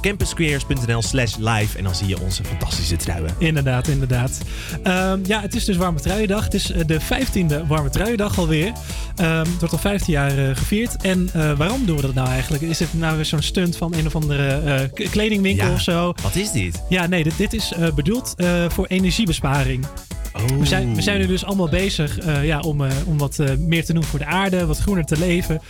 [0.00, 1.78] campusqueers.nl slash live.
[1.78, 3.34] En dan zie je onze fantastische truien.
[3.38, 4.38] Inderdaad, inderdaad.
[4.82, 6.44] Ehm, ja, het is dus warme truiendag.
[6.44, 8.72] Het is de 15e warme truiendag alweer.
[9.16, 11.02] Ehm, het wordt al 15 jaar eh, gevierd.
[11.02, 12.62] En eh, waarom doen we dat nou eigenlijk?
[12.62, 16.14] Is dit nou weer zo'n stunt van een of andere eh, kledingwinkel of zo?
[16.22, 16.82] Wat is dit?
[16.88, 18.34] Ja, nee, dit, dit is bedoeld
[18.68, 19.86] voor energiebesparing.
[20.32, 23.56] We, zijn, we zijn nu dus allemaal bezig eh, ja, om, eh, om wat eh,
[23.58, 25.60] meer te doen voor de aarde, wat groener te leven.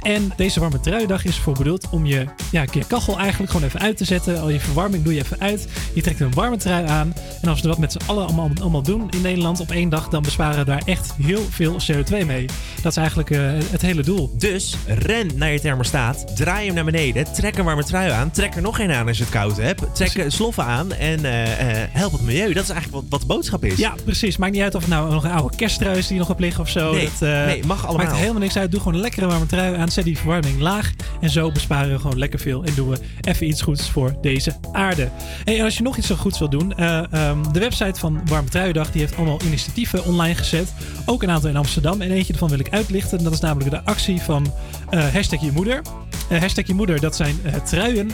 [0.00, 3.80] En deze warme truidag is ervoor bedoeld om je, ja, je kachel eigenlijk gewoon even
[3.80, 4.40] uit te zetten.
[4.40, 5.68] Al je verwarming doe je even uit.
[5.94, 7.14] Je trekt een warme trui aan.
[7.42, 10.08] En als we dat met z'n allen allemaal, allemaal doen in Nederland op één dag,
[10.08, 12.46] dan besparen we daar echt heel veel CO2 mee.
[12.82, 13.28] Dat is eigenlijk
[13.70, 14.34] het hele doel.
[14.38, 18.54] Dus ren naar je thermostaat, draai hem naar beneden, trek een warme trui aan, trek
[18.54, 21.20] er nog een aan als je het koud hebt, trek sloffen aan en
[21.92, 22.52] help het milieu.
[22.52, 23.78] Dat is eigenlijk wat, wat de boodschap is.
[23.78, 24.36] Ja, precies.
[24.36, 26.62] Maakt niet uit of het nou nog een oude kersttrui is die nog op liggen
[26.62, 26.92] of zo.
[26.92, 28.06] Nee, dat, eh, nee, mag allemaal.
[28.06, 28.70] Maakt helemaal niks uit.
[28.70, 29.88] Doe gewoon een lekkere warme trui aan.
[29.88, 30.92] Zet die verwarming laag.
[31.20, 32.64] En zo besparen we gewoon lekker veel.
[32.64, 35.08] En doen we even iets goeds voor deze aarde.
[35.44, 36.74] Hey, en als je nog iets zo goeds wil doen.
[36.76, 40.72] eh, ehm, de website van Warme Truiendag die heeft allemaal initiatieven online gezet.
[41.04, 42.00] Ook een aantal in Amsterdam.
[42.00, 43.18] En eentje ervan wil ik uitlichten.
[43.18, 44.52] En dat is namelijk de actie van
[44.90, 45.82] eh hashtag je moeder.
[46.28, 48.10] Hashtag je moeder, dat zijn truien.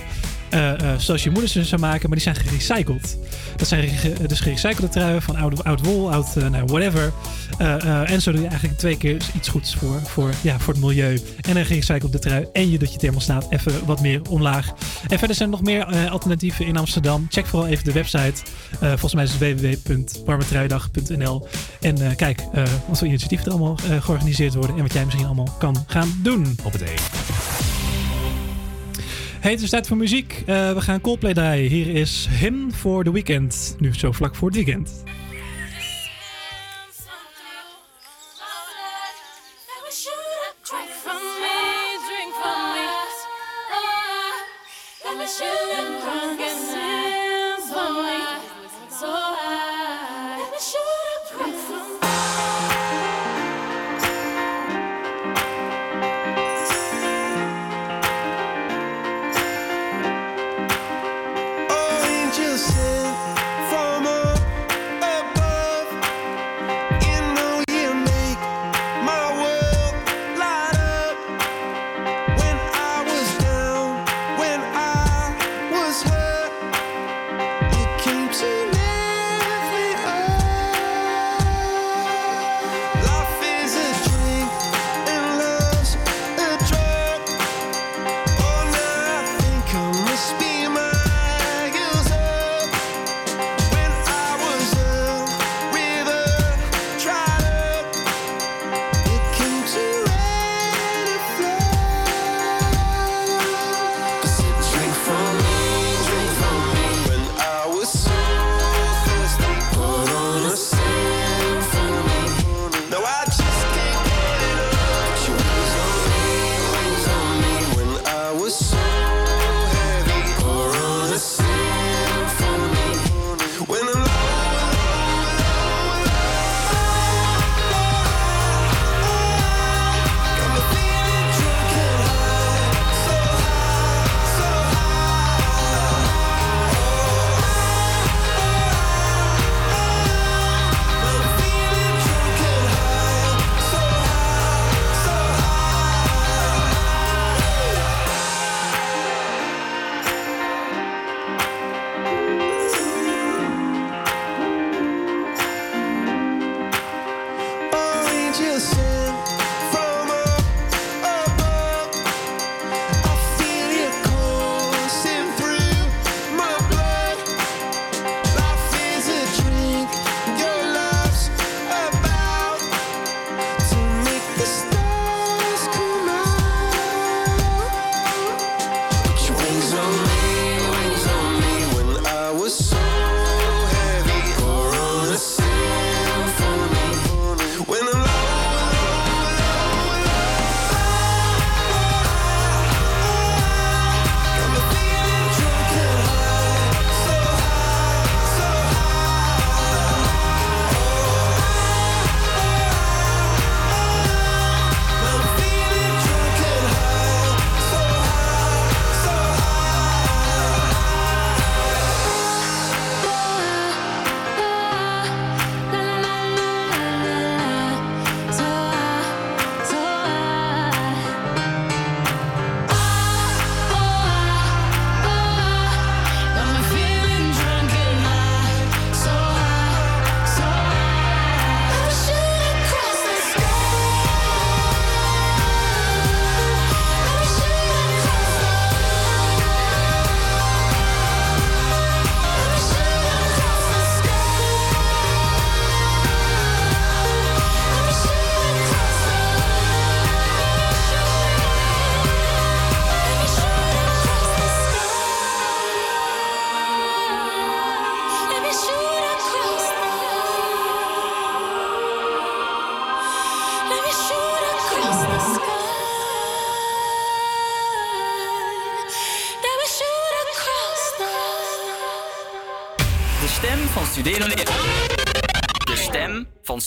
[0.52, 3.18] Eh, eh, zoals je moeder ze zou maken, maar die zijn gerecycled.
[3.56, 7.12] Dat zijn ge- dus gerecyclede truien van oud, oud wol, oud eh, nou, whatever.
[8.04, 11.20] En zo doe je eigenlijk twee keer iets goeds voor, voor, ja, voor het milieu.
[11.40, 12.46] En een gerecyclede trui.
[12.52, 14.72] En je doet je thermostaat even wat meer omlaag.
[15.08, 17.26] En verder zijn er nog meer alternatieven in Amsterdam.
[17.30, 18.32] Check vooral even de website.
[18.80, 21.46] Volgens mij is het www.warmetruidag.nl.
[21.80, 22.40] En kijk
[22.86, 24.76] wat voor initiatieven er allemaal georganiseerd worden.
[24.76, 26.56] En wat jij misschien allemaal kan gaan doen.
[26.64, 27.81] Op het één.
[29.42, 30.42] Hey, het is tijd voor muziek.
[30.46, 31.70] Eh, we gaan Coldplay draaien.
[31.70, 33.76] Hier is Him for the Weekend.
[33.78, 35.02] Nu zo vlak voor het weekend.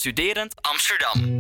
[0.05, 1.34] Studerend Amsterdam.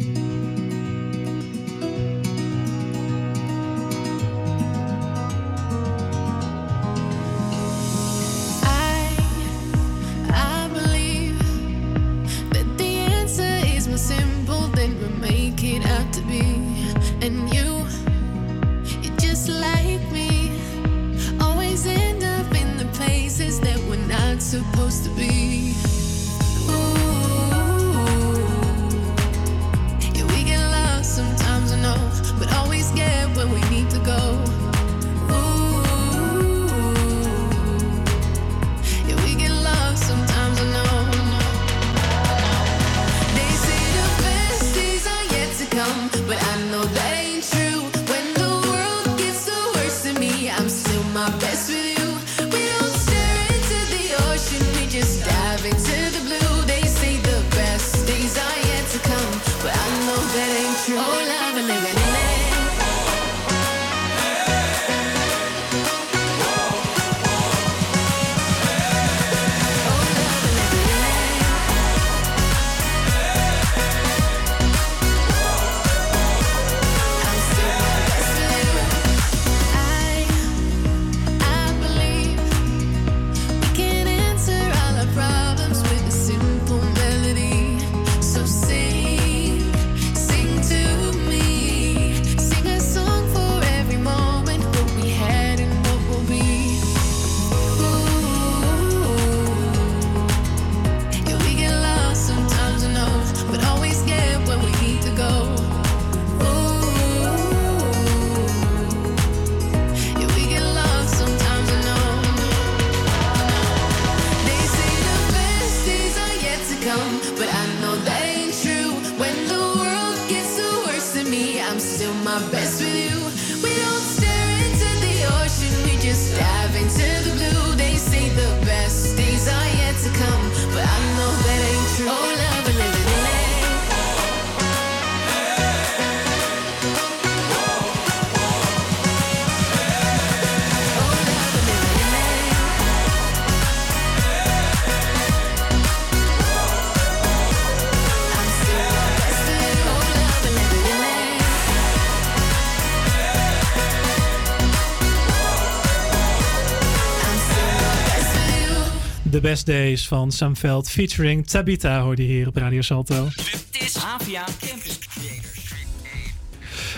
[159.45, 163.27] Best Days van Sam Veld featuring Tabita hoorde hier op Radio Salto.
[163.35, 165.04] Dit is Havia Campus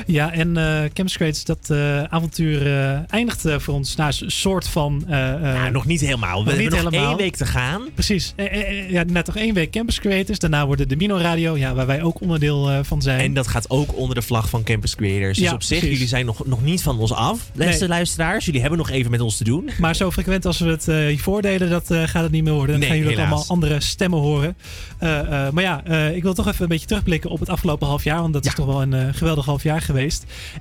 [0.17, 3.95] Ja, en eh Campus Creates, dat eh, avontuur eh, eindigt eh, voor ons.
[3.95, 5.05] Nou, een soort van...
[5.09, 6.45] ja, nog niet helemaal.
[6.45, 7.81] We hebben nog één week te gaan.
[7.93, 8.33] Precies.
[8.35, 10.39] Eh, eh, eh, ja, net nog één week Campus Creators.
[10.39, 13.19] Daarna worden de Mino Radio, ja, waar wij ook onderdeel eh, van zijn.
[13.19, 15.37] En dat gaat ook onder de vlag van Campus Creators.
[15.37, 15.93] Dus op zich, precies.
[15.93, 17.89] jullie zijn nog, nog niet van ons af, beste Nee.
[17.89, 18.45] luisteraars.
[18.45, 19.69] Jullie hebben nog even met ons te doen.
[19.79, 22.53] Maar zo frequent als we het eh, hiervoor deden, dat eh, gaat het niet meer
[22.53, 22.71] worden.
[22.71, 24.57] Dan Nee, gaan jullie ook allemaal andere stemmen horen.
[24.97, 27.87] Eh, eh, maar ja, eh, ik wil toch even een beetje terugblikken op het afgelopen
[27.87, 28.21] half jaar.
[28.21, 29.95] Want dat is toch wel een eh, geweldig half jaar geweest.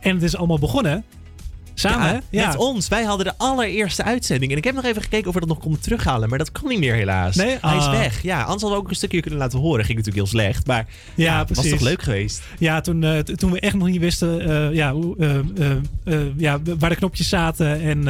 [0.00, 1.04] En het is allemaal begonnen.
[1.78, 2.22] Samen?
[2.30, 2.88] Ja, met ons.
[2.88, 4.52] Wij hadden de allereerste uitzending.
[4.52, 6.28] En ik heb nog even gekeken of we dat nog konden terughalen.
[6.28, 7.36] Maar dat kan niet meer helaas.
[7.36, 7.56] Nee?
[7.60, 7.90] Hij is Ah.
[7.90, 8.22] weg.
[8.22, 9.84] Ja, anders hadden we ook een stukje kunnen laten horen.
[9.84, 10.66] Ging natuurlijk heel slecht.
[10.66, 11.70] Maar ja, precies.
[11.70, 12.42] was toch leuk geweest.
[12.58, 15.16] Ja, toen, eh, toen we echt nog niet wisten eh, ja, hoe,
[16.04, 17.80] eh, ja, waar de knopjes zaten.
[17.80, 18.04] En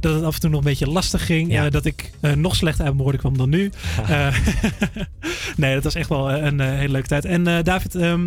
[0.00, 1.52] dat het af en toe nog een beetje lastig ging.
[1.52, 1.70] Ja.
[1.70, 3.70] dat ik nog slechter uit mijn woorden kwam dan nu.
[5.56, 7.24] Nee, dat was echt wel een hele leuke tijd.
[7.24, 8.26] En David, ehm,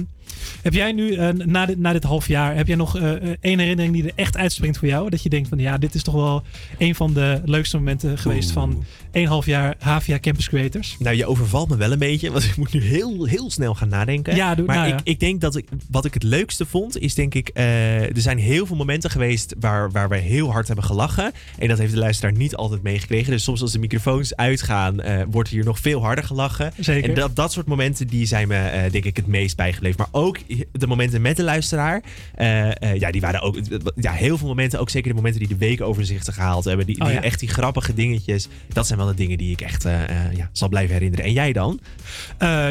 [0.62, 3.60] heb jij nu eh, na, dit, na dit half jaar, heb jij nog eh, één
[3.60, 5.10] herinnering die er echt uitspringt voor jou?
[5.10, 6.44] Dat je denkt van ja, dit is toch wel
[6.78, 10.96] een van de leukste momenten geweest van één half jaar HVA Campus Creators?
[11.00, 13.90] Nou, je overvalt me wel een beetje, want ik moet nu heel, heel snel gaan
[13.90, 14.36] nadenken.
[14.36, 15.02] Ja, doe- maar nou ik, ja.
[15.04, 18.66] ik denk dat ik, wat ik het leukste vond, is denk ik, er zijn heel
[18.66, 21.32] veel momenten geweest waar, waar wij heel hard hebben gelachen.
[21.58, 23.32] En dat heeft de luisteraar niet altijd meegekregen.
[23.32, 26.74] Dus soms als de microfoons uitgaan, wordt hier nog veel harder gelachen.
[26.80, 27.10] Zeker.
[27.10, 29.98] En dat, dat soort momenten, die zijn me denk ik het meest bijgebleven.
[29.98, 30.38] Maar ook
[30.72, 32.04] de momenten met de luisteraar,
[32.36, 33.60] eh, eh, ja, die waren ook,
[33.96, 36.86] ja, heel veel momenten, ook zeker de momenten die de week overzichtig gehaald hebben.
[36.86, 37.22] Die, Oh, ja.
[37.22, 39.94] echt die grappige dingetjes, dat zijn wel de dingen die ik echt eh,
[40.36, 41.26] ja, zal blijven herinneren.
[41.26, 41.80] En jij dan?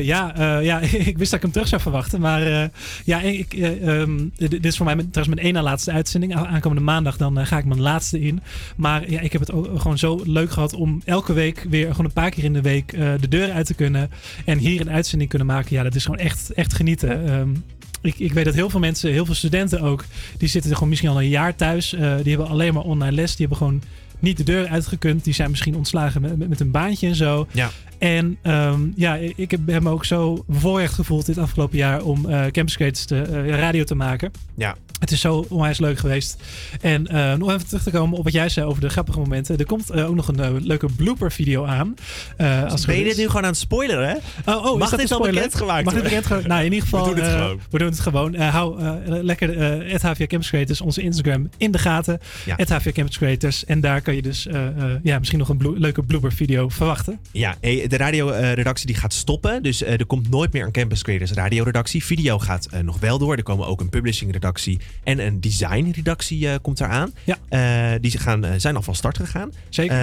[0.01, 2.21] Ja, ja, ik wist dat ik hem terug zou verwachten.
[2.21, 2.71] Maar
[3.05, 6.35] ja, ik, eh, ehm, dit is voor mij trouwens mijn één na laatste uitzending.
[6.35, 8.41] Aankomende maandag dan ga ik mijn laatste in.
[8.77, 12.07] Maar ja, ik heb het ook gewoon zo leuk gehad om elke week weer gewoon
[12.07, 14.11] een paar keer in de week de deur uit te kunnen.
[14.45, 15.77] En hier een uitzending kunnen maken.
[15.77, 17.11] Ja, dat is gewoon echt, echt genieten.
[17.33, 17.51] Ehm,
[18.01, 20.05] ik, ik weet dat heel veel mensen, heel veel studenten ook,
[20.39, 21.93] die zitten er gewoon misschien al een jaar thuis.
[21.93, 23.37] Eh, die hebben alleen maar online les.
[23.37, 23.83] Die hebben gewoon
[24.19, 25.25] niet de deur uitgekund.
[25.25, 27.47] Die zijn misschien ontslagen met, met, met een baantje en zo.
[27.53, 27.71] Ja.
[27.99, 32.47] En ehm, ja, ik heb me ook zo bevoorrecht gevoeld dit afgelopen jaar om eh
[32.47, 34.31] Campus Creators te, eh, radio te maken.
[34.55, 34.77] Ja.
[35.03, 36.37] Het is zo onwijs leuk geweest.
[36.81, 39.57] En eh, nog even terug te komen op wat jij zei over de grappige momenten.
[39.59, 41.95] Er komt eh, ook nog een eh, leuke blooper video aan.
[42.69, 43.19] Als Ben je dit is.
[43.19, 44.15] nu gewoon aan het spoileren, hè?
[44.53, 46.03] Oh, oh, is Mag dat dit al bekendgemaakt Mag dit worden?
[46.03, 47.09] bekendgemaakt Nou, in ieder geval.
[47.09, 47.61] We doen het gewoon.
[47.71, 48.35] We doen het gewoon.
[48.35, 48.83] Hou
[49.23, 49.59] lekker
[49.93, 52.21] het HVA Campus Creators, onze Instagram, in de gaten.
[52.45, 52.55] Ja.
[52.57, 53.65] Het HVA Campus Creators.
[53.65, 54.47] En daar kan je dus
[55.03, 57.19] ja, misschien nog een blo- leuke blooper video verwachten.
[57.31, 59.63] Ja, de radioredactie die gaat stoppen.
[59.63, 62.05] Dus er komt nooit meer een Campus Creators radioredactie.
[62.05, 63.37] Video gaat nog wel door.
[63.37, 67.13] Er komen ook een publishing redactie en een design redactie eh, komt eraan.
[67.25, 67.39] Ja.
[67.49, 69.53] Eh, die gaan, eh, zijn al van start gegaan.
[69.69, 69.97] Zeker.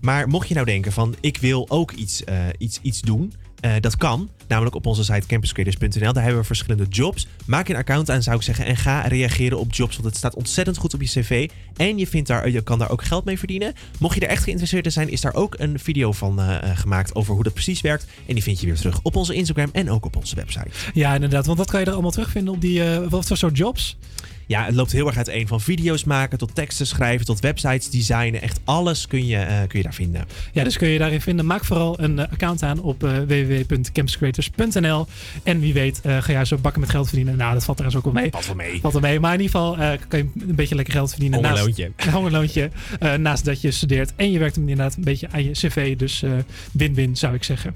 [0.00, 2.22] Maar mocht je nou denken van ik wil ook iets,
[2.58, 3.32] iets, iets doen.
[3.60, 6.12] Eh, dat kan, namelijk op onze site campuscreators.nl.
[6.12, 7.26] Daar hebben we verschillende jobs.
[7.46, 8.64] Maak een account aan, zou ik zeggen.
[8.64, 11.50] En ga reageren op jobs, want het staat ontzettend goed op je cv.
[11.76, 13.72] En je, vindt daar, je kan daar ook geld mee verdienen.
[13.98, 16.78] Mocht je er echt geïnteresseerd in zijn, is daar ook een video van eh, eh,
[16.78, 18.06] gemaakt over hoe dat precies werkt.
[18.26, 20.68] En die vind je weer terug op onze Instagram en ook op onze website.
[20.94, 21.46] Ja, inderdaad.
[21.46, 22.82] Want wat kan je er allemaal terugvinden op die.
[23.08, 23.96] wat voor soort jobs?
[24.46, 25.46] Ja, het loopt heel erg uiteen.
[25.46, 28.42] Van video's maken tot teksten schrijven tot websites designen.
[28.42, 30.24] Echt alles kun je, eh, kun je daar vinden.
[30.52, 31.46] Ja, dus kun je daarin vinden.
[31.46, 35.06] Maak vooral een eh, account aan op eh www.campuscreators.nl.
[35.42, 37.36] En wie weet ga jij zo bakken met geld verdienen.
[37.36, 38.30] Nou, dat valt er ook wel mee.
[38.30, 38.80] Valt wel mee.
[38.80, 39.20] Valt wel mee.
[39.20, 41.38] Maar in ieder geval kan je een beetje lekker geld verdienen.
[41.38, 41.90] Hongerloontje.
[41.96, 42.70] Naast, een hongerloontje.
[43.18, 44.12] naast dat je studeert.
[44.16, 45.96] En je werkt hem inderdaad een beetje aan je cv.
[45.96, 46.24] Dus
[46.72, 47.74] win-win zou ik zeggen.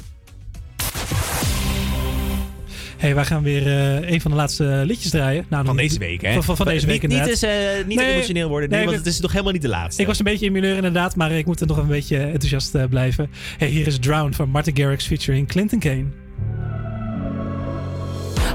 [2.98, 5.44] Hey, wij gaan weer eh, een van de laatste liedjes draaien.
[5.48, 6.32] Nou, Van deze week, hè?
[6.32, 7.42] Van, van, van deze week niet, niet, inderdaad.
[7.50, 8.68] eens, eh, niet Nee, emotioneel worden.
[8.68, 10.02] Nee, nee, want het is nog helemaal niet de laatste.
[10.02, 12.74] Ik was een beetje in mineur inderdaad, maar ik moet er nog een beetje enthousiast
[12.74, 13.30] eh, blijven.
[13.58, 16.04] Hey, hier is Drown van Martin Garrix featuring Clinton Kane.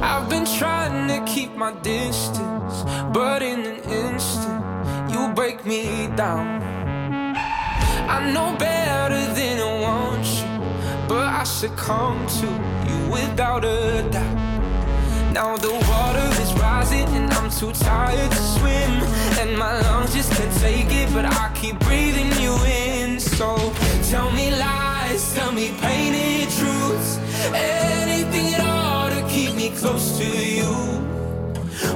[0.02, 4.64] I've been trying to keep my distance, but in an instant,
[5.12, 6.62] you break me down.
[8.10, 10.53] I know better than I want you,
[11.08, 12.48] but I succumb to
[12.88, 15.34] you without a doubt.
[15.34, 18.92] Now the water is rising and I'm too tired to swim,
[19.42, 23.20] and my lungs just can't take it, but I keep breathing you in.
[23.20, 23.74] So
[24.12, 27.18] tell me lies, tell me painted truths,
[27.54, 30.72] anything at all to keep me close to you.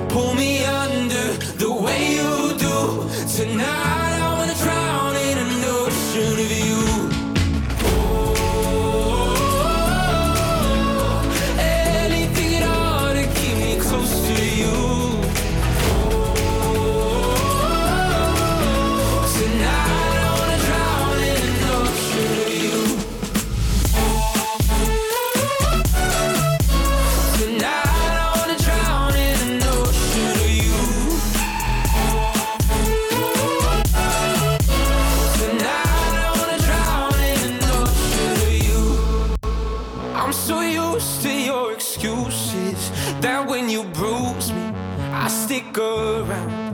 [0.09, 3.07] Pull me under the way you do.
[3.37, 6.56] Tonight I wanna drown in an ocean of you.
[45.77, 46.73] Stick around.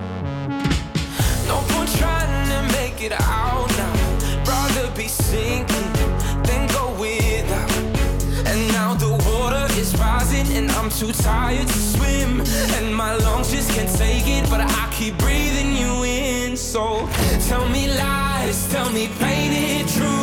[1.46, 4.44] No point trying to make it out now.
[4.46, 5.92] Rather be sinking
[6.48, 7.72] than go without.
[8.48, 12.44] And now the water is rising and I'm too tired to swim.
[12.78, 16.56] And my lungs just can't take it, but I keep breathing you in.
[16.56, 17.10] So
[17.50, 20.23] tell me lies, tell me painted truths.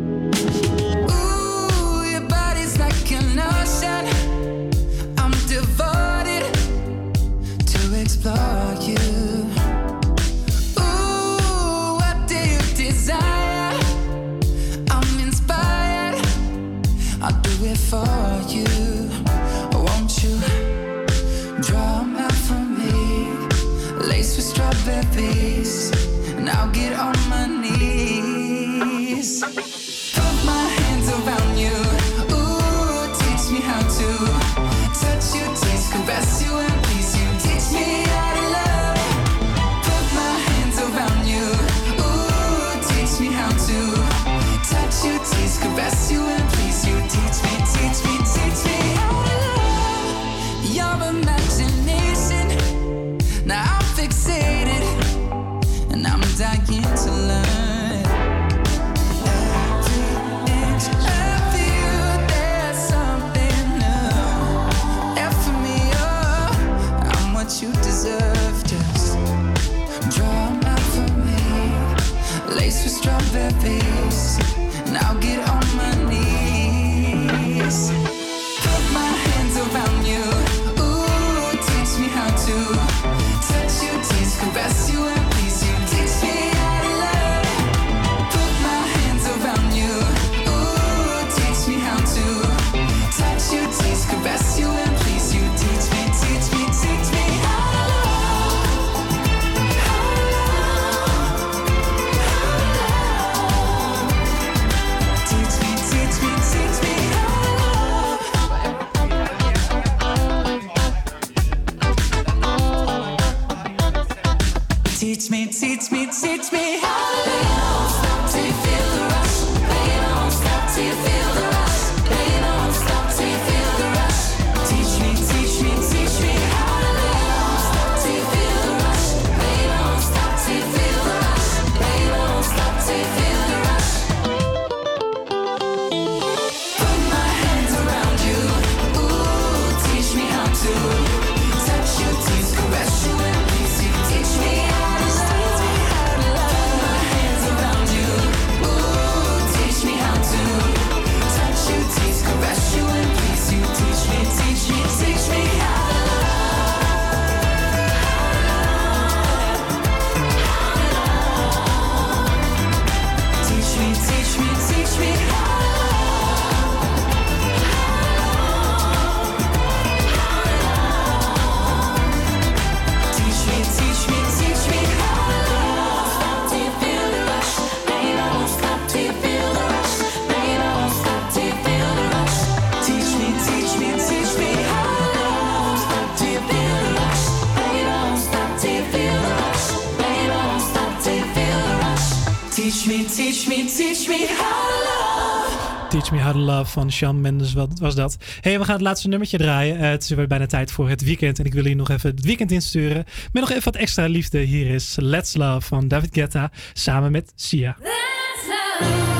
[196.01, 198.17] Teach Me How Love van Shawn Mendes wat was dat.
[198.39, 199.77] hey, we gaan het laatste nummertje draaien.
[199.77, 201.39] Eh, het is bijna tijd voor het weekend.
[201.39, 203.05] En ik wil jullie nog even het weekend insturen.
[203.31, 204.39] Met nog even wat extra liefde.
[204.39, 207.75] Hier is Let's Love van David Guetta samen met Sia.
[207.79, 208.47] Let's
[208.79, 209.10] love.